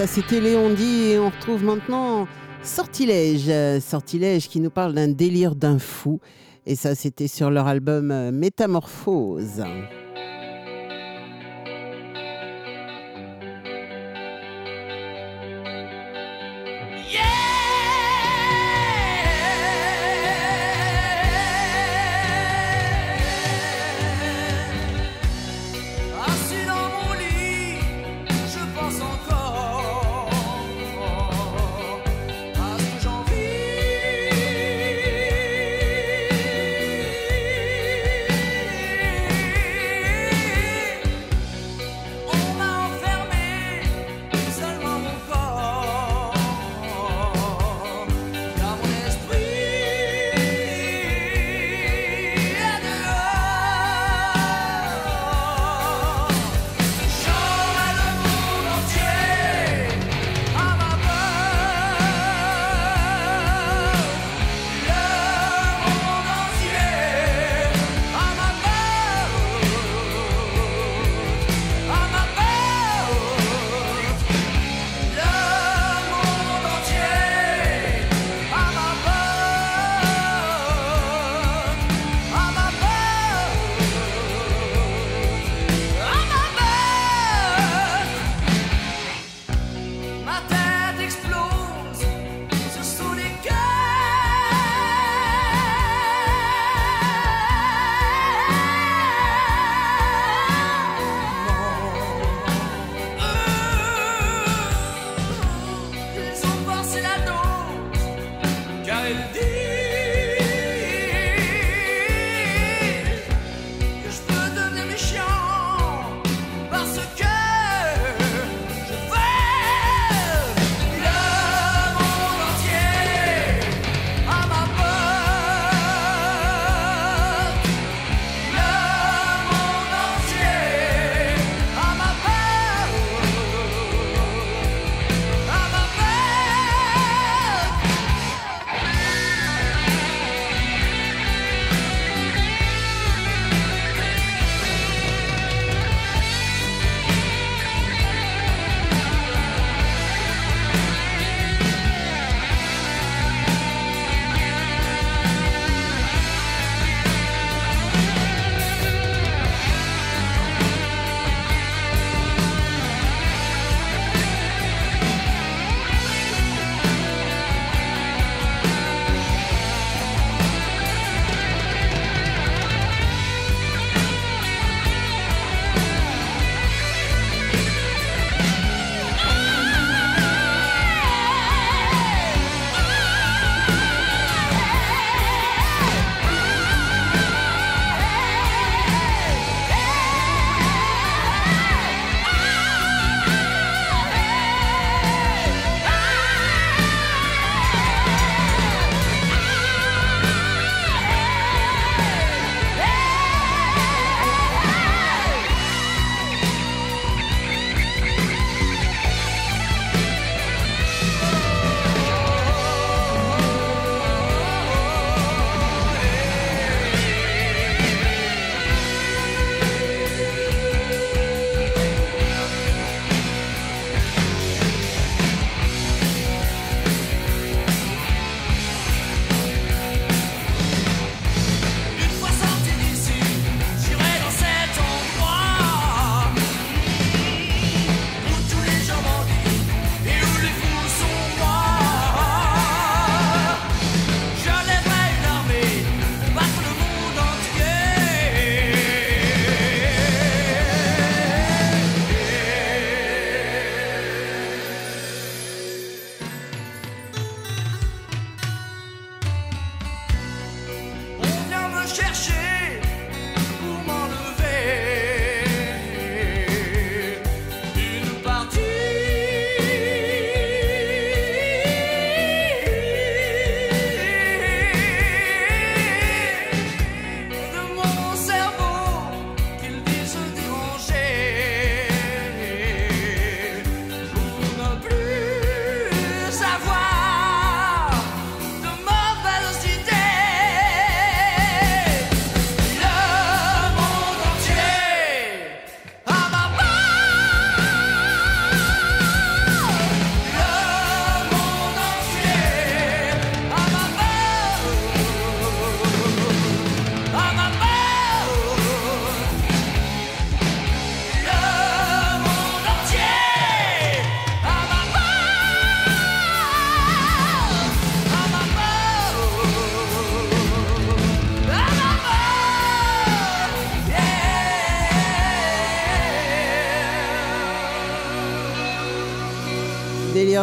ça 0.06 0.12
c'était 0.12 0.40
Léondi 0.40 1.12
et 1.12 1.18
on 1.18 1.30
retrouve 1.30 1.64
maintenant 1.64 2.28
Sortilège. 2.62 3.50
Sortilège 3.80 4.50
qui 4.50 4.60
nous 4.60 4.68
parle 4.68 4.92
d'un 4.92 5.08
délire 5.08 5.54
d'un 5.54 5.78
fou. 5.78 6.20
Et 6.66 6.76
ça 6.76 6.94
c'était 6.94 7.26
sur 7.26 7.50
leur 7.50 7.66
album 7.66 8.10
euh, 8.10 8.30
Métamorphose. 8.30 9.62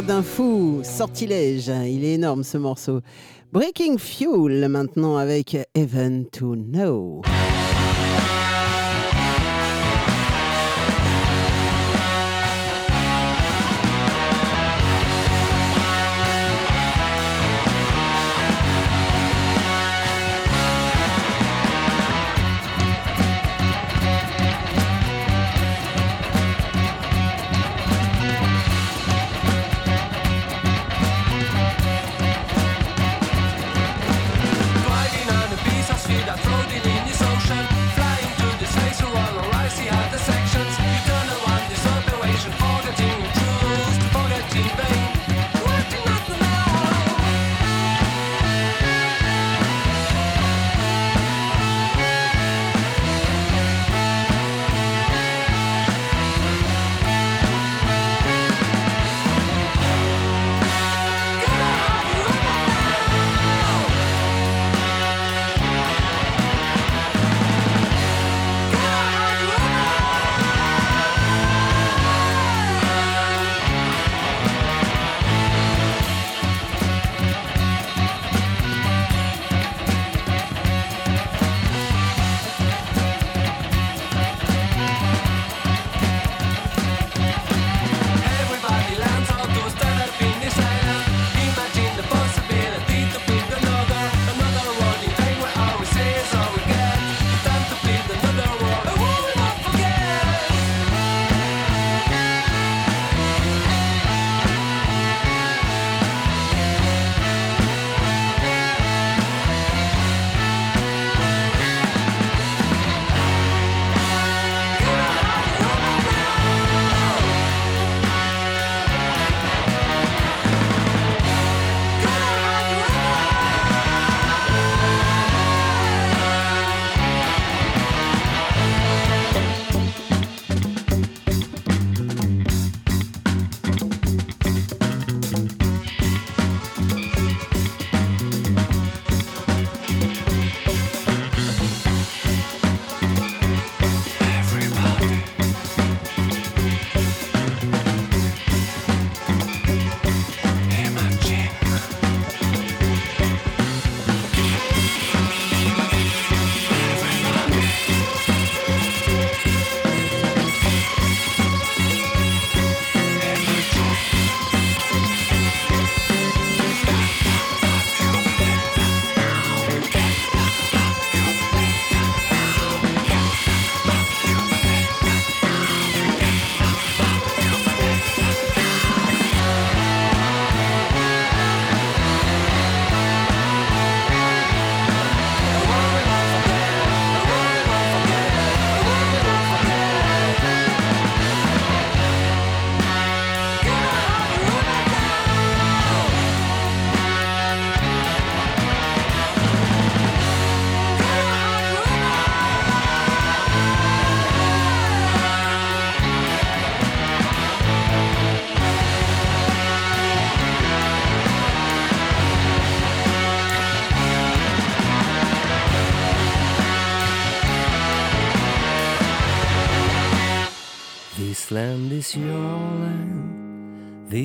D'un 0.07 0.23
fou, 0.23 0.81
sortilège, 0.83 1.67
il 1.67 2.03
est 2.03 2.13
énorme 2.13 2.43
ce 2.43 2.57
morceau. 2.57 3.01
Breaking 3.53 3.97
Fuel 3.99 4.67
maintenant 4.67 5.17
avec 5.17 5.55
Even 5.75 6.25
to 6.25 6.55
Know. 6.55 7.21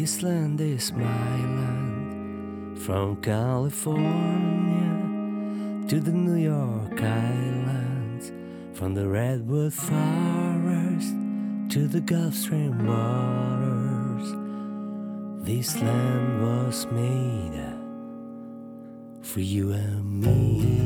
This 0.01 0.23
land 0.23 0.60
is 0.60 0.93
my 0.93 1.36
land. 1.56 2.78
From 2.78 3.16
California 3.23 3.98
to 5.89 6.01
the 6.01 6.12
New 6.12 6.36
York 6.36 7.01
Islands, 7.02 8.31
from 8.78 8.93
the 8.93 9.09
Redwood 9.09 9.73
Forest 9.73 11.14
to 11.70 11.89
the 11.89 12.02
Gulf 12.02 12.35
Stream 12.35 12.77
waters. 12.86 14.28
This 15.47 15.81
land 15.81 16.43
was 16.43 16.86
made 16.93 17.56
for 19.23 19.40
you 19.40 19.73
and 19.73 20.20
me. 20.20 20.77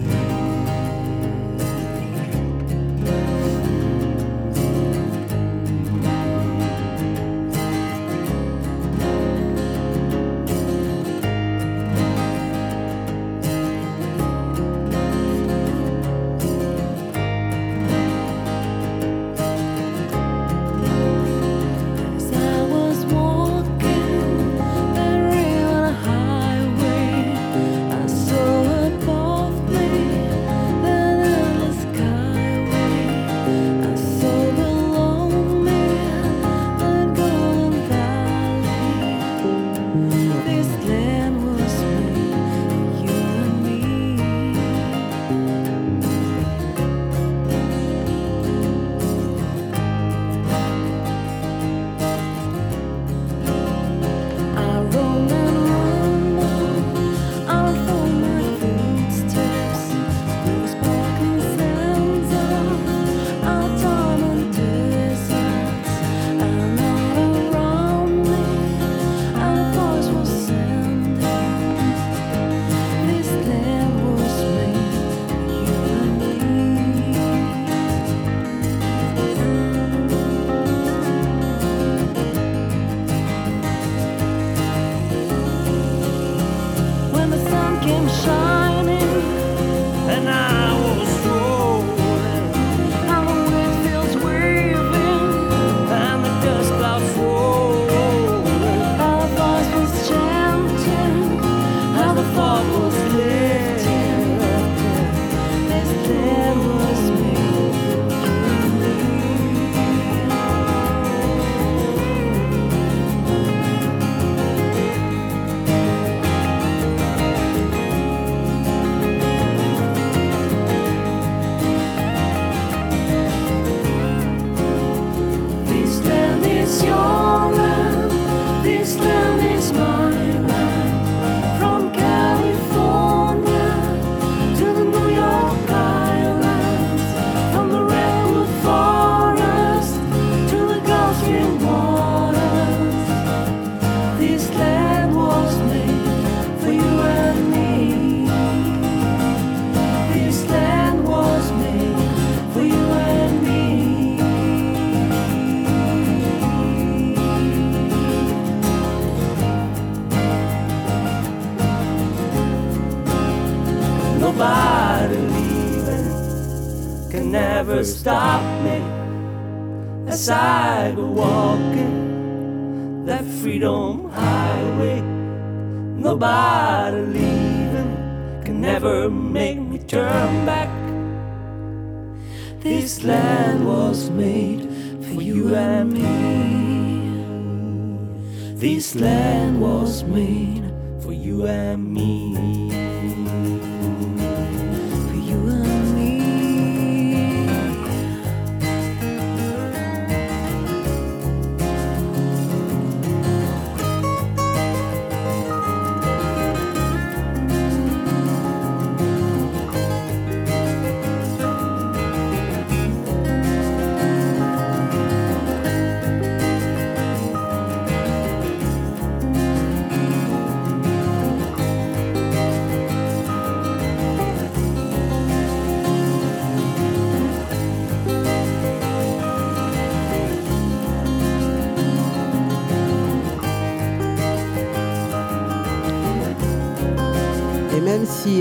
stop. 167.85 168.20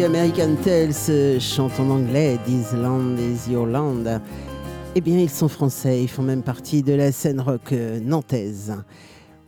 American 0.10 0.56
Tales 0.64 0.92
euh, 1.10 1.40
chantent 1.40 1.80
en 1.80 1.92
anglais 1.92 2.40
This 2.44 2.74
is 2.74 3.52
Your 3.52 3.68
Land. 3.68 4.06
Eh 4.96 5.02
bien, 5.02 5.20
ils 5.20 5.30
sont 5.30 5.48
français, 5.48 6.02
ils 6.02 6.08
font 6.08 6.24
même 6.24 6.42
partie 6.42 6.82
de 6.82 6.94
la 6.94 7.12
scène 7.12 7.40
rock 7.40 7.74
euh, 7.74 8.00
nantaise. 8.00 8.74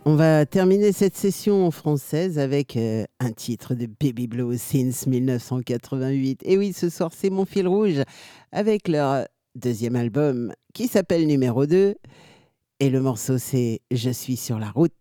On 0.06 0.14
va 0.14 0.46
terminer 0.46 0.92
cette 0.92 1.16
session 1.16 1.72
française 1.72 2.38
avec 2.38 2.78
euh, 2.78 3.06
un 3.20 3.32
titre 3.32 3.74
de 3.74 3.88
Baby 3.88 4.28
Blue 4.28 4.56
since 4.56 5.08
1988. 5.08 6.42
Et 6.46 6.60
oui, 6.60 6.74
ce 6.74 6.90
soir, 6.90 7.10
c'est 7.12 7.32
mon 7.32 7.46
fil 7.46 7.68
rouge 7.68 8.04
avec 8.52 8.88
leur 8.88 9.26
deuxième 9.56 9.96
album 9.96 10.54
qui 10.76 10.88
s'appelle 10.88 11.26
Numéro 11.26 11.66
2. 11.66 11.96
Et 12.80 12.90
le 12.92 13.02
morceau, 13.02 13.40
c'est 13.40 13.82
Je 13.90 14.12
suis 14.12 14.38
sur 14.38 14.60
la 14.60 14.70
route. 14.70 14.94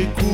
mágico. 0.00 0.29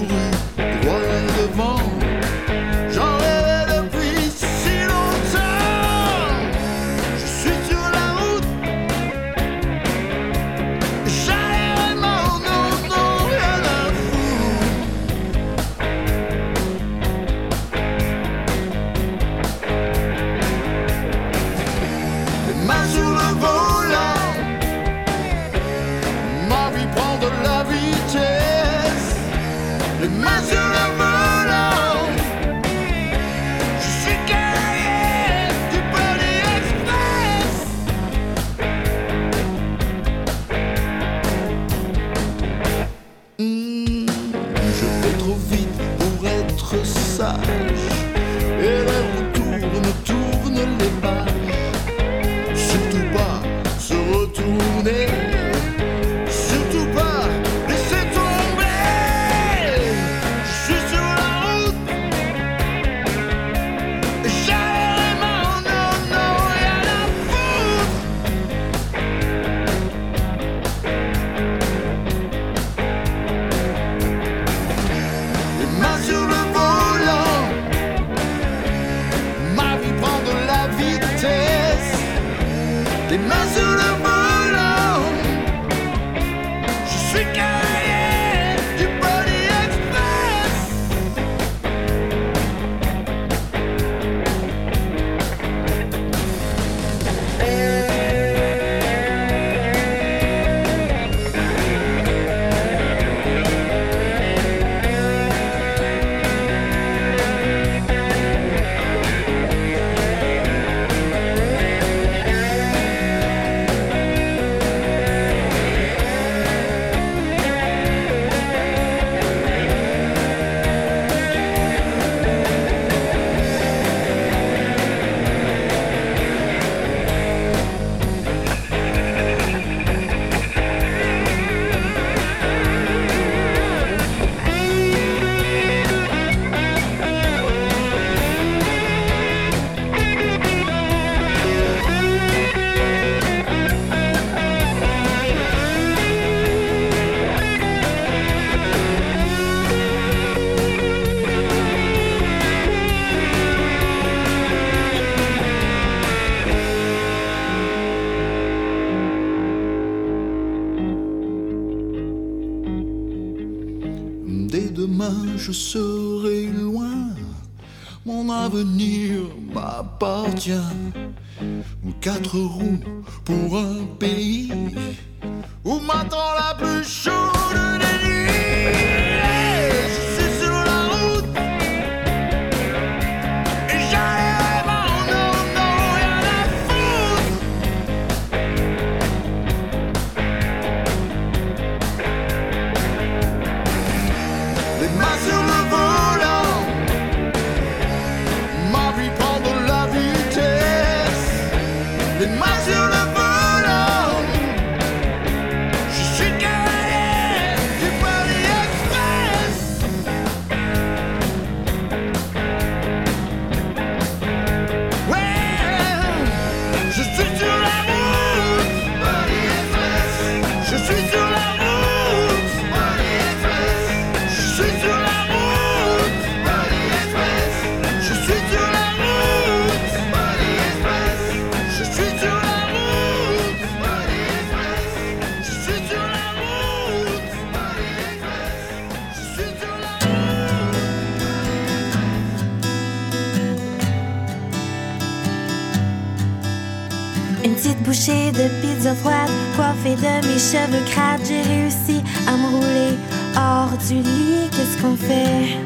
de 248.05 248.49
pizza 248.61 248.95
froide, 248.95 249.31
coiffée 249.57 249.97
de 249.97 250.27
mes 250.27 250.39
cheveux 250.39 250.85
crades, 250.91 251.23
j'ai 251.27 251.41
réussi 251.41 252.03
à 252.29 252.37
me 252.37 252.49
rouler 252.49 252.99
hors 253.35 253.73
du 253.89 253.95
lit. 253.95 254.51
Qu'est-ce 254.51 254.83
qu'on 254.83 254.97
fait? 254.97 255.57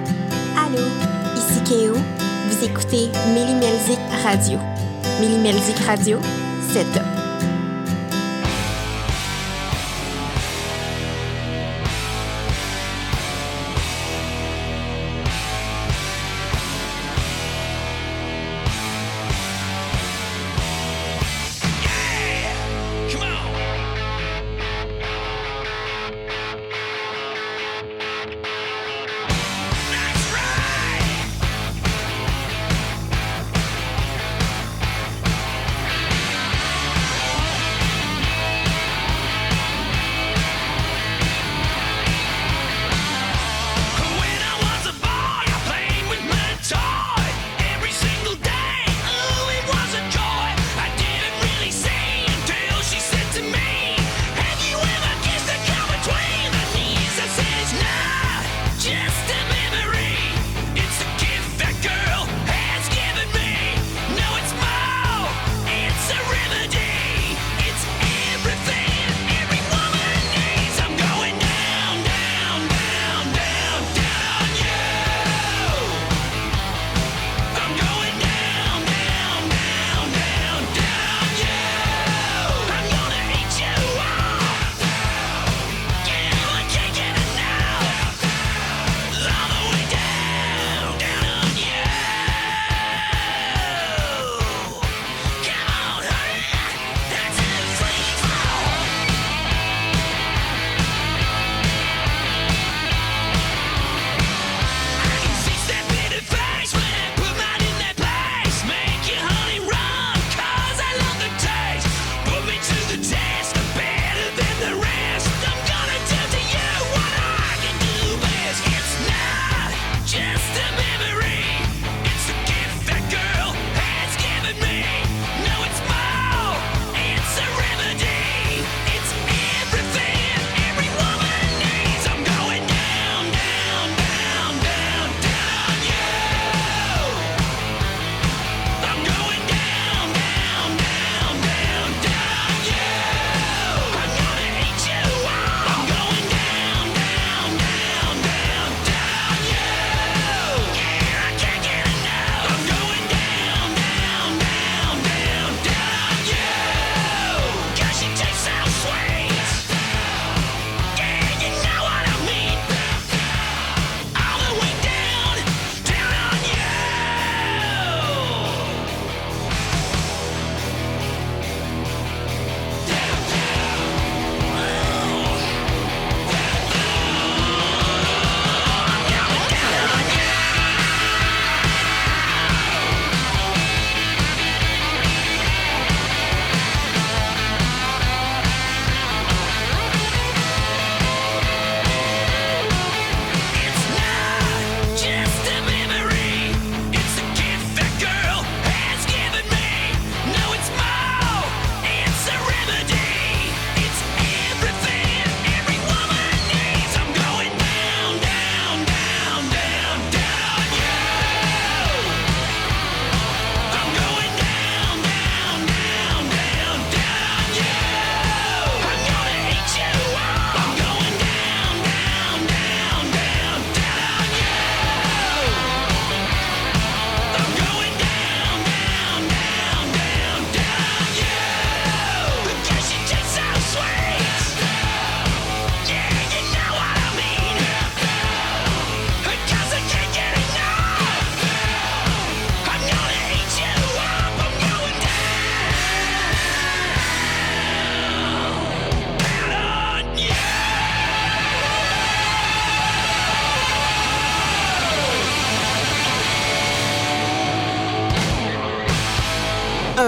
Allô, 0.57 0.85
ici 1.37 1.61
Kéo. 1.65 1.95
Vous 1.95 2.65
écoutez 2.65 3.11
Mélimelzik 3.35 3.99
Radio. 4.23 4.59
Mélimelzik 5.21 5.79
Radio, 5.87 6.19
c'est 6.73 6.85
top. 6.93 7.20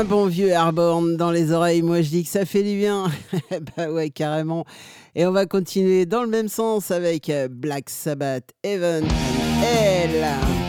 Bon 0.08 0.26
vieux 0.26 0.48
Airborne 0.48 1.16
dans 1.16 1.30
les 1.30 1.52
oreilles, 1.52 1.82
moi 1.82 2.02
je 2.02 2.08
dis 2.08 2.24
que 2.24 2.28
ça 2.30 2.44
fait 2.44 2.62
du 2.62 2.76
bien. 2.76 3.06
bah 3.76 3.88
ouais, 3.90 4.10
carrément. 4.10 4.64
Et 5.14 5.26
on 5.26 5.32
va 5.32 5.46
continuer 5.46 6.06
dans 6.06 6.22
le 6.22 6.28
même 6.28 6.48
sens 6.48 6.90
avec 6.90 7.30
euh, 7.30 7.46
Black 7.48 7.88
Sabbath, 7.88 8.50
Heaven 8.64 9.04
and 9.04 9.62
Hell. 9.62 10.61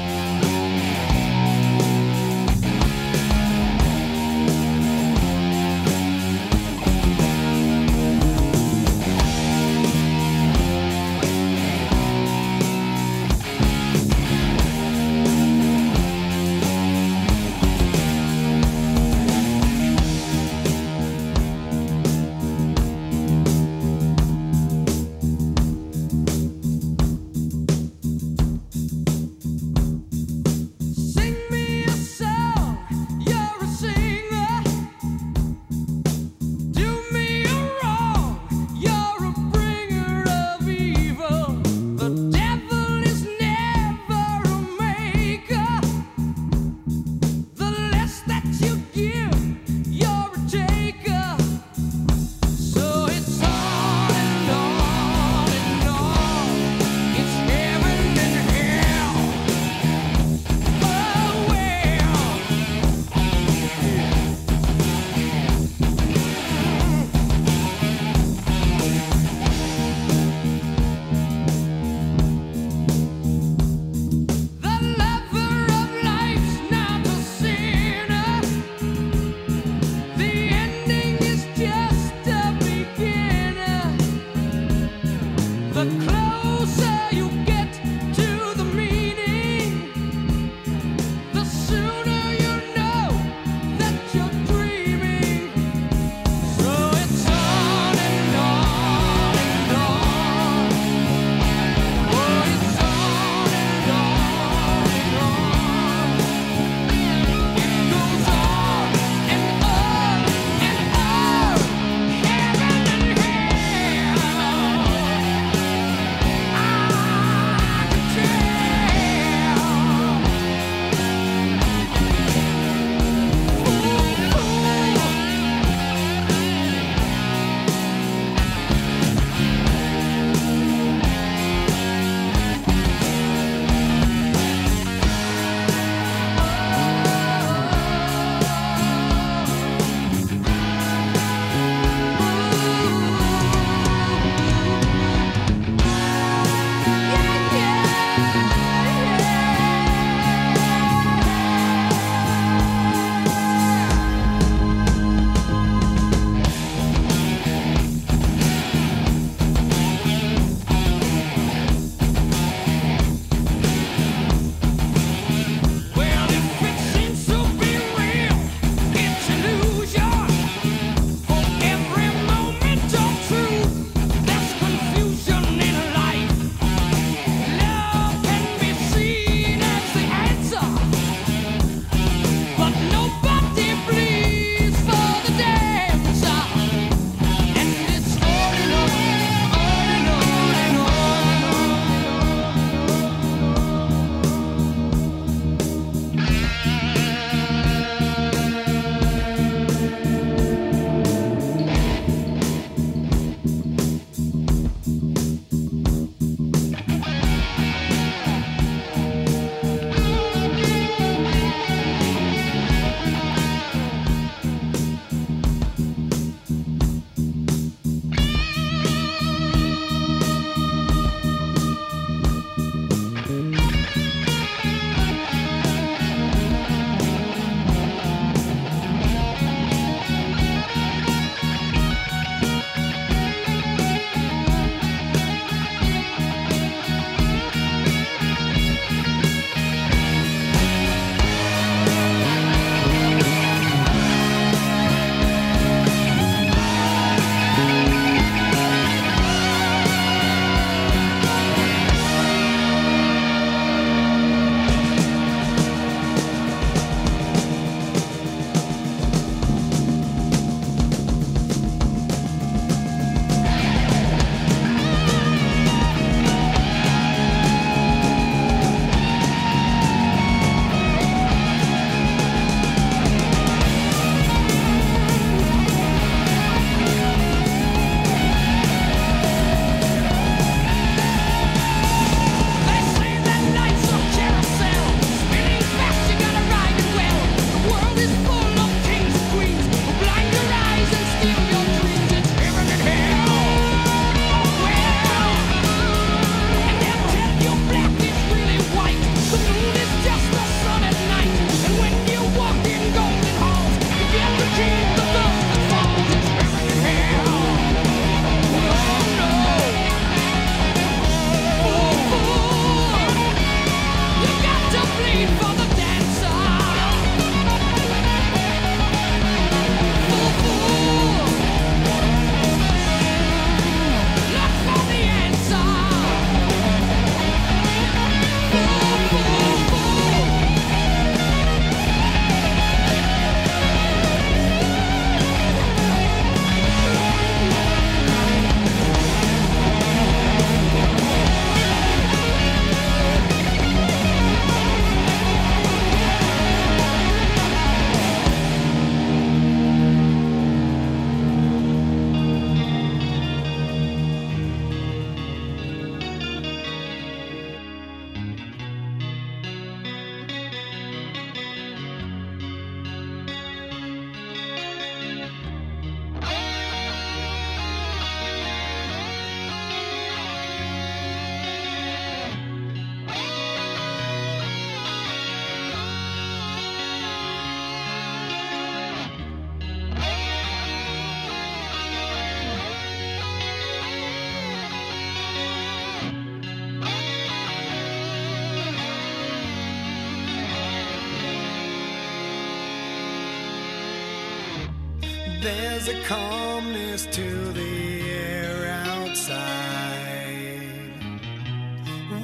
There's 395.55 395.87
a 395.87 396.01
calmness 396.03 397.05
to 397.17 397.27
the 397.59 398.01
air 398.09 398.57
outside. 398.87 399.41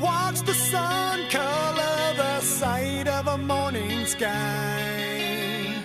Watch 0.01 0.39
the 0.41 0.53
sun 0.53 1.17
color 1.29 2.13
the 2.23 2.39
sight 2.41 3.07
of 3.07 3.27
a 3.27 3.37
morning 3.37 4.05
sky. 4.05 5.75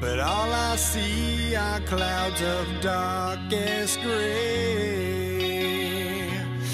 But 0.00 0.18
all 0.20 0.50
I 0.70 0.76
see 0.76 1.54
are 1.54 1.80
clouds 1.80 2.40
of 2.40 2.66
darkest 2.80 4.00
gray. 4.00 5.44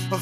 For 0.09 0.21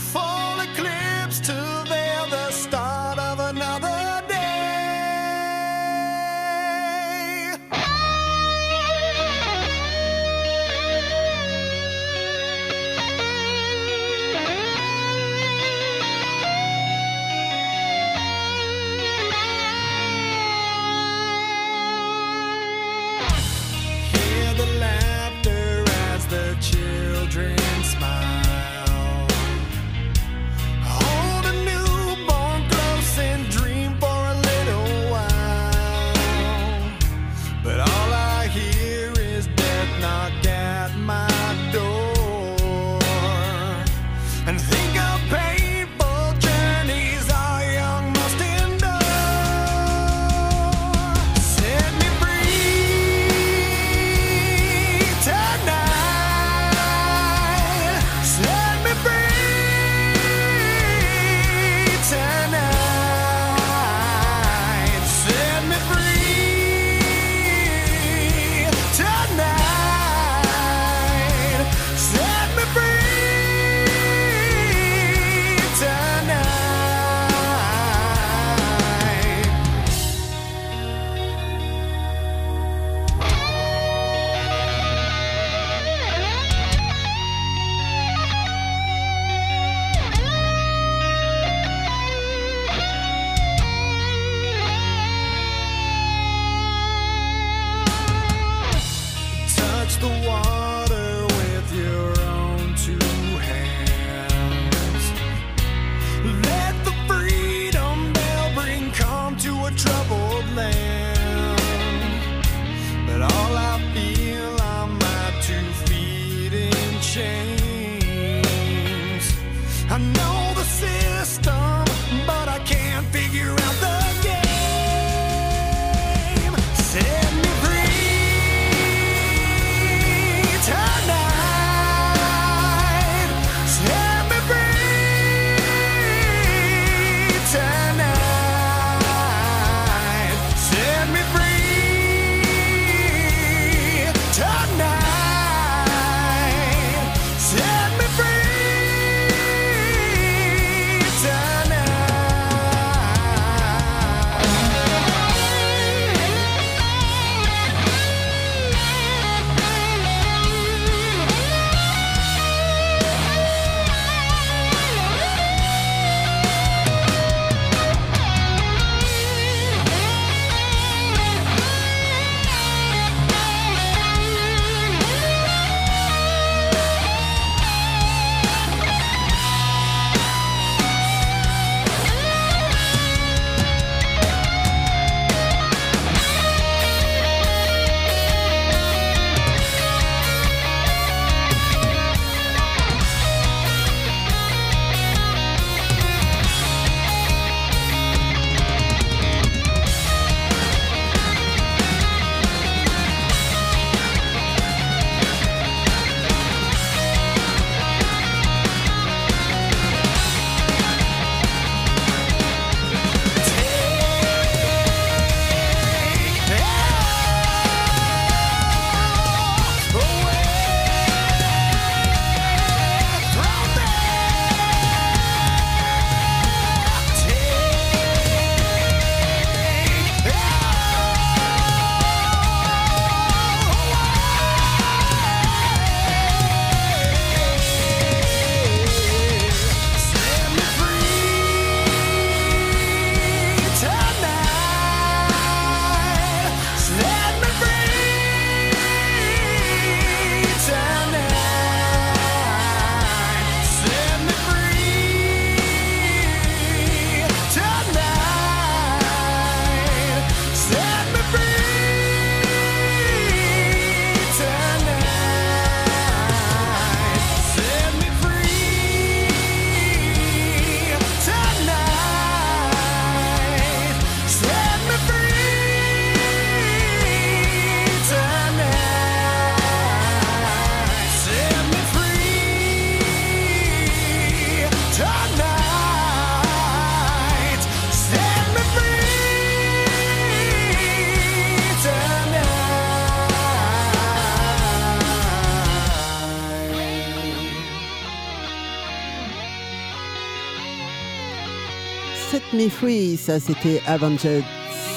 ça 303.29 303.39
c'était 303.39 303.83
Avenged 303.87 304.43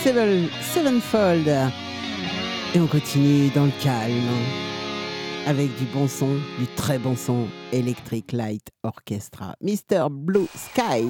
Seven, 0.02 0.48
Sevenfold. 0.62 1.49
Et 2.74 2.80
on 2.80 2.88
continue 2.88 3.49
dans 3.49 3.66
le 3.66 3.74
calme 3.84 4.14
avec 5.45 5.68
du 5.78 5.84
bon 5.94 6.08
son, 6.08 6.36
du 6.58 6.66
très 6.78 6.98
bon 6.98 7.18
son 7.18 7.48
Electric 7.74 8.32
Light 8.32 8.70
Orchestra, 8.84 9.58
Mr. 9.62 10.08
Blue 10.10 10.48
Sky. 10.56 11.03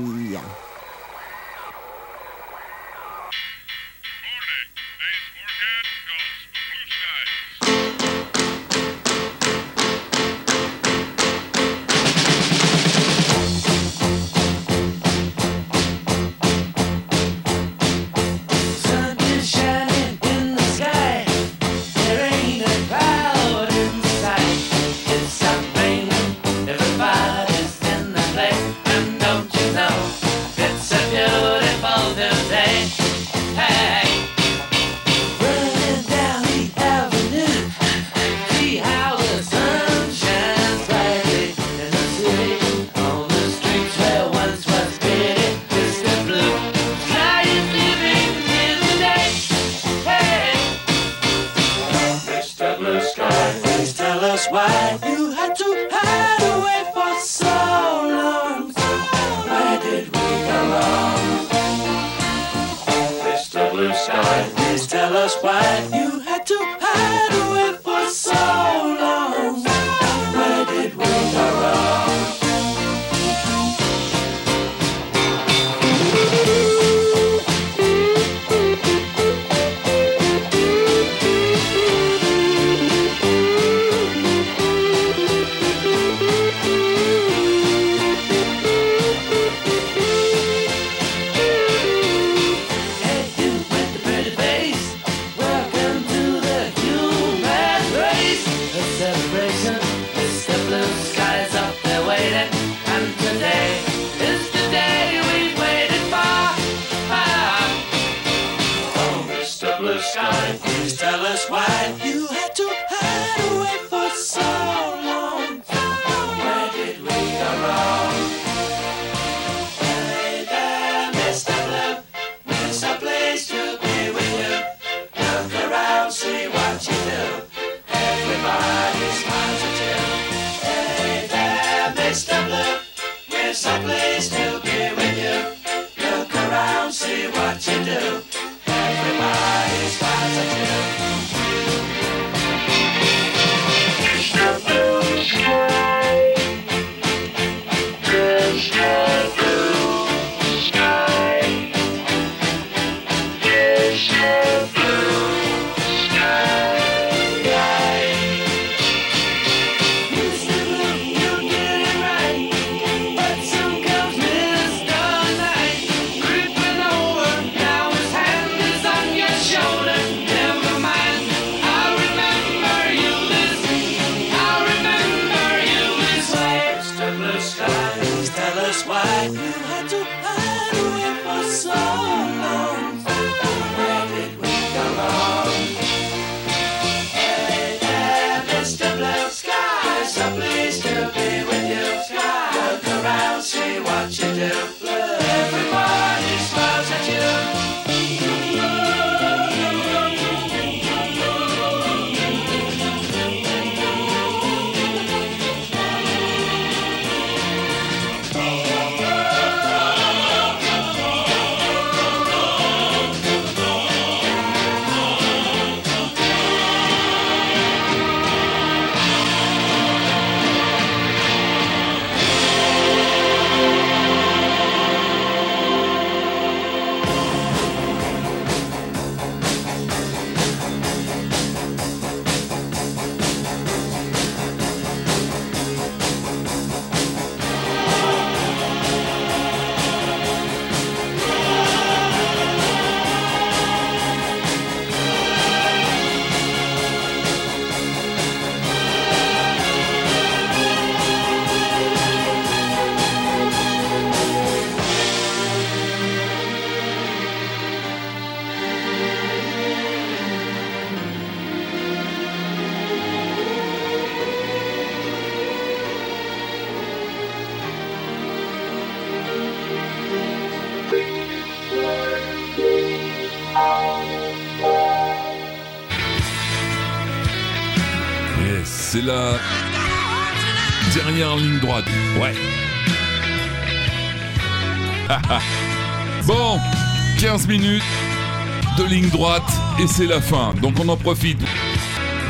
et 289.81 289.87
c'est 289.87 290.05
la 290.05 290.21
fin, 290.21 290.53
donc 290.61 290.79
on 290.79 290.87
en 290.89 290.97
profite. 290.97 291.41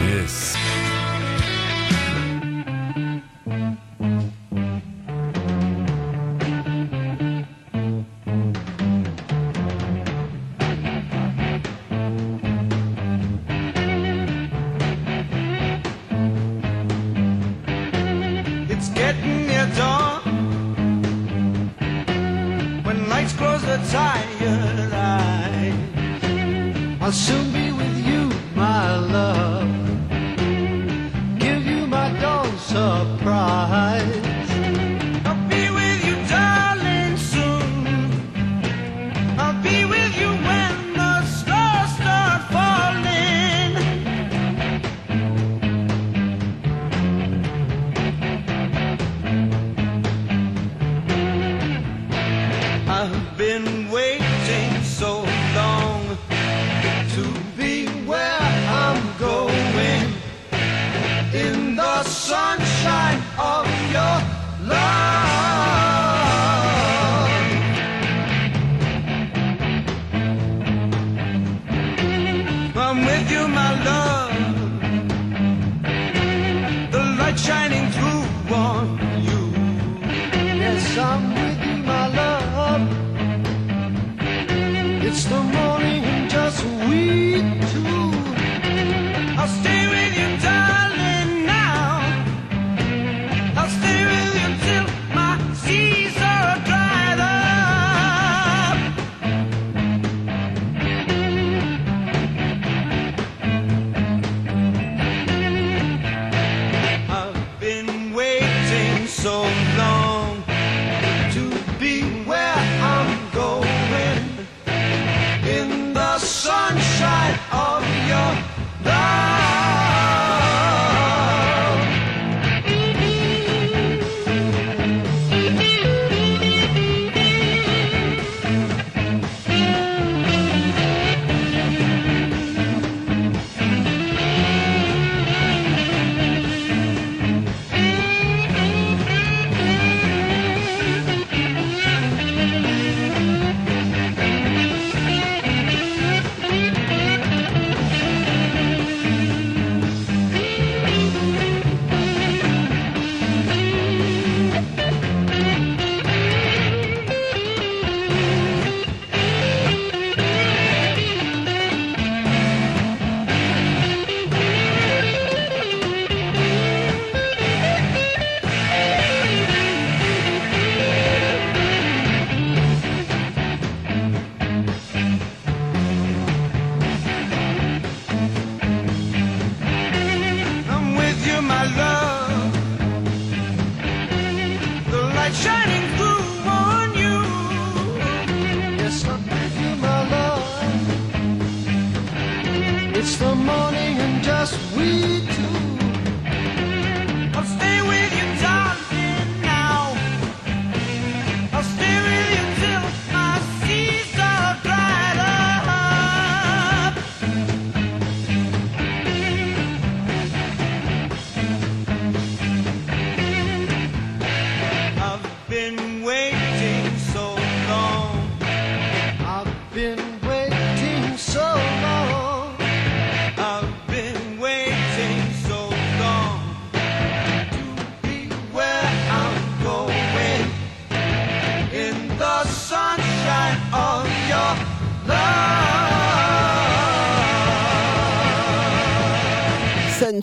Yes. 0.08 0.61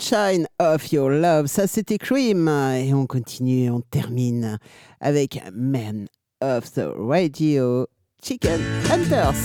Sunshine 0.09 0.47
of 0.57 0.91
Your 0.91 1.11
Love. 1.11 1.45
Ça, 1.45 1.67
c'était 1.67 1.99
Cream. 1.99 2.47
Et 2.47 2.93
on 2.95 3.05
continue, 3.05 3.69
on 3.69 3.81
termine 3.91 4.57
avec 4.99 5.39
Man 5.53 6.07
of 6.41 6.71
the 6.73 6.89
Radio, 6.97 7.85
Chicken 8.23 8.59
Hunters. 8.89 9.35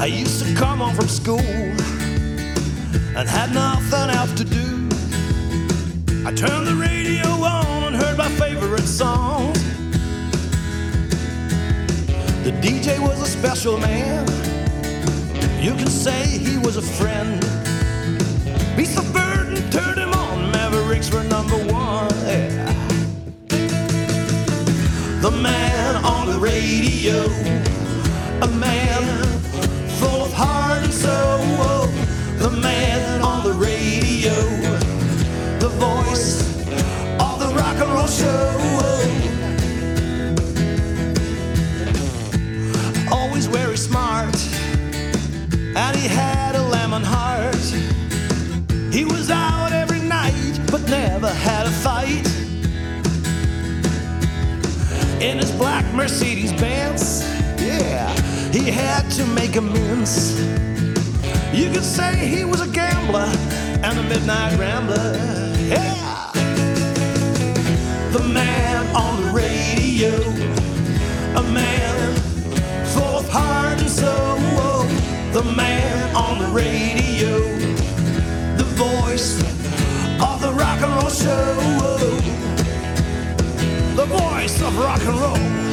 I 0.00 0.06
used 0.06 0.44
to 0.44 0.52
come 0.56 0.80
home 0.80 0.94
from 0.94 1.08
school 1.08 1.38
and 3.16 3.28
had 3.28 3.54
nothing 3.54 4.10
else 4.10 4.32
to 4.34 4.44
do. 4.44 4.88
I 6.26 6.32
turned 6.32 6.66
the 6.66 6.74
radio 6.74 7.35
favorite 8.38 8.86
songs. 8.86 9.62
The 12.44 12.52
DJ 12.62 12.98
was 13.00 13.20
a 13.20 13.26
special 13.26 13.78
man. 13.78 14.26
You 15.60 15.74
could 15.74 15.88
say 15.88 16.26
he 16.26 16.58
was 16.58 16.76
a 16.76 16.82
friend. 16.82 17.40
Beat 18.76 18.90
the 18.94 19.08
bird 19.12 19.72
turned 19.72 19.98
him 19.98 20.12
on. 20.12 20.52
Mavericks 20.52 21.10
were 21.10 21.24
number 21.24 21.56
one. 21.72 22.10
Yeah. 22.26 22.72
The 25.20 25.30
man 25.30 26.04
on 26.04 26.26
the 26.26 26.38
radio, 26.38 27.24
a 28.42 28.48
man 28.48 29.15
black 55.56 55.84
Mercedes 55.94 56.52
Benz. 56.52 57.22
Yeah, 57.60 58.12
he 58.50 58.70
had 58.70 59.08
to 59.12 59.26
make 59.26 59.56
amends. 59.56 60.40
You 61.52 61.70
could 61.70 61.84
say 61.84 62.14
he 62.16 62.44
was 62.44 62.60
a 62.60 62.68
gambler 62.68 63.30
and 63.82 63.98
a 63.98 64.02
midnight 64.02 64.58
rambler. 64.58 65.16
Yeah, 65.58 66.30
the 68.12 68.22
man 68.22 68.86
on 68.94 69.22
the 69.22 69.30
radio, 69.32 70.14
a 71.38 71.42
man 71.42 72.14
full 72.86 73.18
of 73.20 73.28
heart 73.28 73.80
and 73.80 73.90
soul. 73.90 74.84
The 75.32 75.44
man 75.54 76.16
on 76.16 76.38
the 76.38 76.48
radio, 76.48 77.38
the 78.56 78.64
voice 78.64 79.40
of 80.22 80.40
the 80.40 80.52
rock 80.52 80.80
and 80.80 80.92
roll 80.94 81.10
show. 81.10 82.35
The 83.96 84.04
voice 84.04 84.60
of 84.60 84.76
rock 84.78 85.00
and 85.06 85.18
roll. 85.18 85.65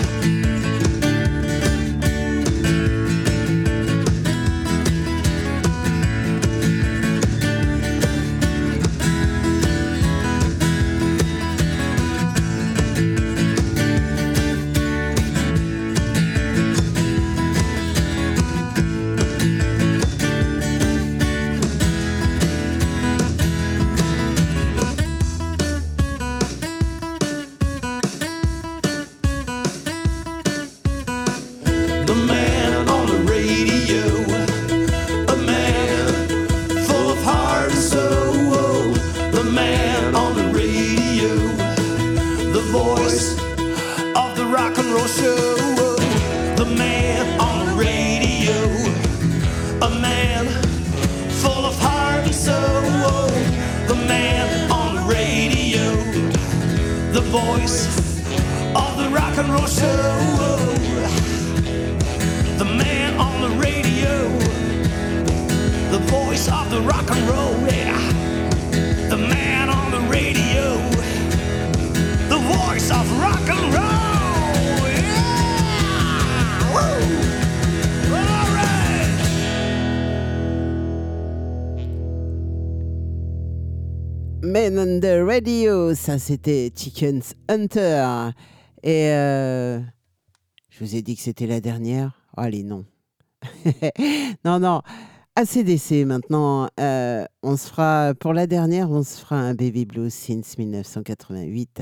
Radio, 85.06 85.94
ça 85.96 86.18
c'était 86.18 86.72
Chickens 86.74 87.34
Hunter. 87.50 88.30
Et 88.84 89.10
euh, 89.10 89.80
je 90.70 90.80
vous 90.80 90.96
ai 90.96 91.02
dit 91.02 91.16
que 91.16 91.22
c'était 91.22 91.48
la 91.48 91.60
dernière. 91.60 92.14
Oh, 92.38 92.42
allez, 92.42 92.64
non. 92.64 92.86
non, 94.46 94.60
non. 94.60 94.82
ACDC 95.36 96.06
maintenant. 96.06 96.70
euh, 96.80 97.26
on 97.42 97.58
se 97.58 97.68
fera, 97.68 98.14
pour 98.18 98.34
la 98.34 98.48
dernière, 98.48 98.90
on 98.92 99.04
se 99.04 99.20
fera 99.20 99.36
un 99.36 99.54
Baby 99.54 99.86
Blues 99.86 100.14
since 100.14 100.58
1988. 100.58 101.82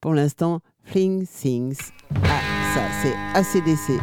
Pour 0.00 0.14
l'instant, 0.14 0.60
Fling 0.84 1.26
Things. 1.26 1.90
Ah, 2.24 2.40
ça, 2.74 2.82
c'est 3.02 3.14
ACDC. 3.34 4.00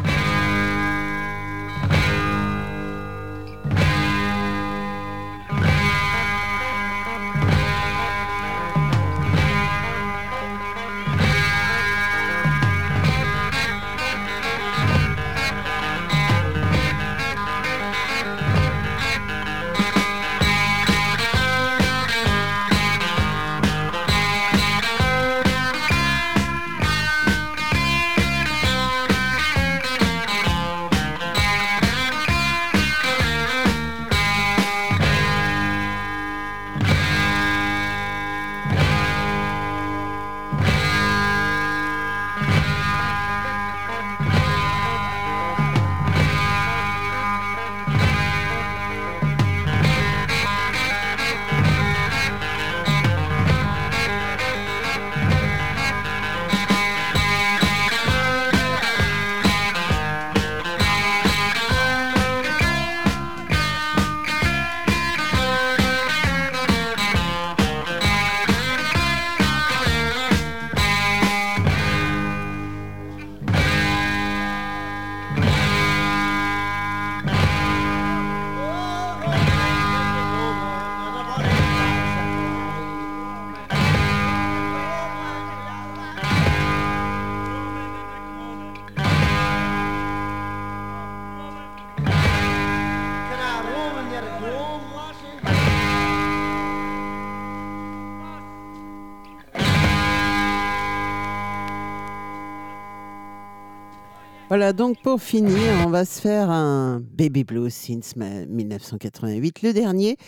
Voilà, 104.60 104.74
donc 104.74 105.00
pour 105.00 105.22
finir, 105.22 105.56
on 105.86 105.88
va 105.88 106.04
se 106.04 106.20
faire 106.20 106.50
un 106.50 107.00
Baby 107.00 107.44
Blues 107.44 107.72
since 107.72 108.14
ma- 108.14 108.44
1988, 108.44 109.62
le 109.62 109.72
dernier. 109.72 110.18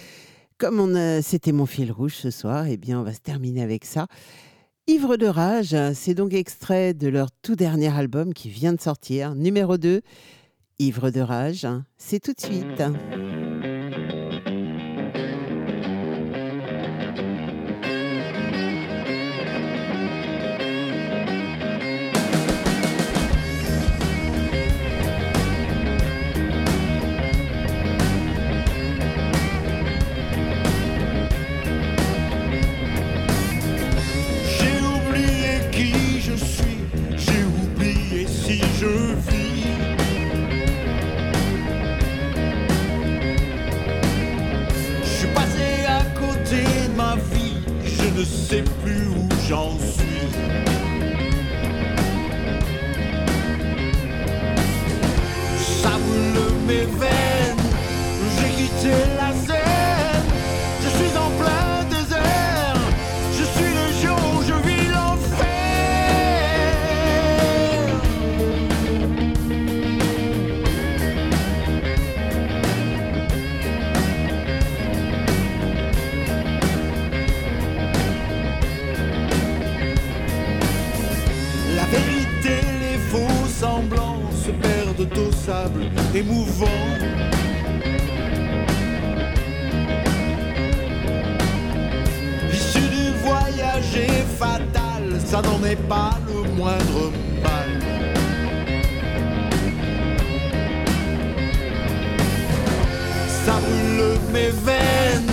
Comme 0.57 1.21
c'était 1.21 1.53
mon 1.53 1.67
fil 1.67 1.93
rouge 1.93 2.15
ce 2.15 2.31
soir, 2.31 2.65
eh 2.67 2.79
bien, 2.79 2.99
on 2.99 3.03
va 3.03 3.13
se 3.13 3.21
terminer 3.21 3.63
avec 3.63 3.85
ça. 3.85 4.07
Ivre 4.87 5.19
de 5.19 5.27
rage, 5.27 5.77
c'est 5.93 6.15
donc 6.15 6.33
extrait 6.33 6.95
de 6.95 7.09
leur 7.09 7.29
tout 7.43 7.57
dernier 7.57 7.95
album 7.95 8.33
qui 8.33 8.49
vient 8.49 8.73
de 8.73 8.81
sortir, 8.81 9.35
numéro 9.35 9.77
2. 9.77 10.01
Ivre 10.79 11.11
de 11.11 11.21
rage, 11.21 11.67
c'est 11.99 12.19
tout 12.19 12.33
de 12.33 12.41
suite. 12.41 12.83
ne 48.23 48.27
sais 48.27 48.63
plus 48.85 49.09
où 49.09 49.29
j'en 49.49 49.77
suis. 49.79 50.29
Ça 55.83 55.91
brûle 55.91 56.55
mes 56.67 56.85
veines, 56.99 57.57
j'ai 58.39 58.63
quitté 58.63 58.91
la 59.17 59.33
scène. 59.45 59.62
Émouvant. 86.15 86.67
L'issue 92.51 92.79
du 92.79 93.11
voyage 93.25 93.97
est 93.97 94.25
fatale, 94.39 95.21
ça 95.25 95.43
n'en 95.43 95.65
est 95.67 95.83
pas 95.89 96.19
le 96.29 96.49
moindre 96.53 97.11
mal. 97.43 97.71
Ça 103.45 103.55
brûle 103.55 104.19
mes 104.33 104.51
veines, 104.51 105.33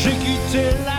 j'ai 0.00 0.12
quitté 0.12 0.70
la 0.86 0.95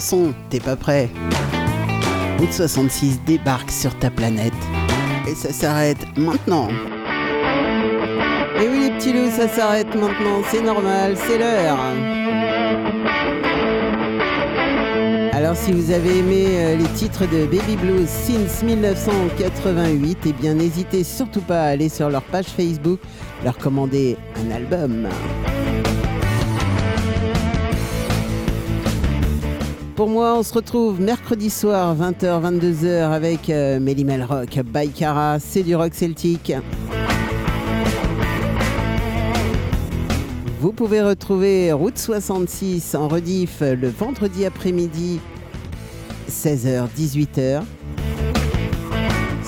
son, 0.00 0.34
t'es 0.50 0.60
pas 0.60 0.76
prêt. 0.76 1.08
Route 2.38 2.52
66 2.52 3.20
débarque 3.26 3.70
sur 3.70 3.96
ta 3.98 4.10
planète. 4.10 4.52
Et 5.28 5.34
ça 5.34 5.52
s'arrête 5.52 6.06
maintenant. 6.16 6.68
Et 8.60 8.68
oui 8.68 8.80
les 8.80 8.90
petits 8.90 9.12
loups, 9.12 9.30
ça 9.30 9.48
s'arrête 9.48 9.94
maintenant, 9.94 10.42
c'est 10.50 10.62
normal, 10.62 11.16
c'est 11.16 11.38
l'heure. 11.38 11.78
Alors 15.32 15.54
si 15.54 15.70
vous 15.70 15.92
avez 15.92 16.18
aimé 16.18 16.46
euh, 16.48 16.76
les 16.76 16.88
titres 16.96 17.24
de 17.24 17.46
Baby 17.46 17.76
Blues 17.76 18.08
since 18.08 18.64
1988, 18.64 20.18
eh 20.26 20.32
bien 20.32 20.54
n'hésitez 20.54 21.04
surtout 21.04 21.40
pas 21.40 21.62
à 21.62 21.66
aller 21.66 21.88
sur 21.88 22.10
leur 22.10 22.22
page 22.22 22.46
Facebook, 22.46 22.98
leur 23.44 23.56
commander 23.56 24.16
un 24.36 24.50
album. 24.50 25.08
Pour 29.98 30.08
moi, 30.08 30.36
on 30.38 30.44
se 30.44 30.54
retrouve 30.54 31.00
mercredi 31.00 31.50
soir, 31.50 31.96
20h, 31.96 32.40
22h 32.40 33.10
avec 33.10 33.50
euh, 33.50 33.80
Melly 33.80 34.04
Mel 34.04 34.22
Rock, 34.22 34.60
by 34.64 34.90
Cara, 34.90 35.40
c'est 35.40 35.64
du 35.64 35.74
rock 35.74 35.92
celtique. 35.92 36.52
Vous 40.60 40.70
pouvez 40.70 41.02
retrouver 41.02 41.72
Route 41.72 41.98
66 41.98 42.94
en 42.94 43.08
rediff 43.08 43.60
le 43.60 43.88
vendredi 43.88 44.46
après-midi, 44.46 45.18
16h, 46.30 46.86
18h, 46.96 47.62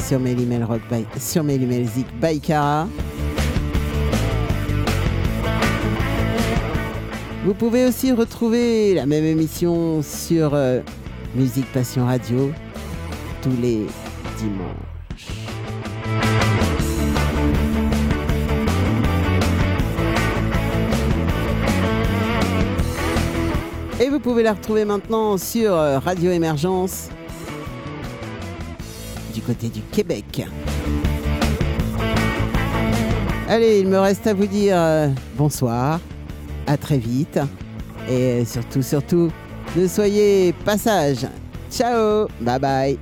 sur 0.04 0.18
Melly 0.18 0.46
Mel 0.46 0.64
Rock, 0.64 0.80
sur 1.20 1.44
Melly 1.44 1.66
Mel 1.66 1.86
Zik, 1.86 2.08
by 2.20 2.40
Vous 7.50 7.56
pouvez 7.56 7.84
aussi 7.84 8.12
retrouver 8.12 8.94
la 8.94 9.06
même 9.06 9.24
émission 9.24 10.02
sur 10.02 10.54
euh, 10.54 10.78
Musique 11.34 11.66
Passion 11.72 12.06
Radio 12.06 12.52
tous 13.42 13.50
les 13.60 13.86
dimanches. 14.38 15.26
Et 23.98 24.08
vous 24.08 24.20
pouvez 24.20 24.44
la 24.44 24.52
retrouver 24.52 24.84
maintenant 24.84 25.36
sur 25.36 25.74
euh, 25.74 25.98
Radio 25.98 26.30
Émergence 26.30 27.08
du 29.34 29.40
côté 29.40 29.70
du 29.70 29.80
Québec. 29.80 30.46
Allez, 33.48 33.80
il 33.80 33.88
me 33.88 33.98
reste 33.98 34.28
à 34.28 34.34
vous 34.34 34.46
dire 34.46 34.76
euh, 34.76 35.08
bonsoir 35.36 35.98
à 36.70 36.76
très 36.76 36.98
vite. 36.98 37.38
Et 38.08 38.44
surtout, 38.44 38.82
surtout, 38.82 39.30
ne 39.76 39.86
soyez 39.86 40.52
pas 40.64 40.78
sages. 40.78 41.26
Ciao, 41.70 42.28
bye 42.40 42.58
bye. 42.58 42.98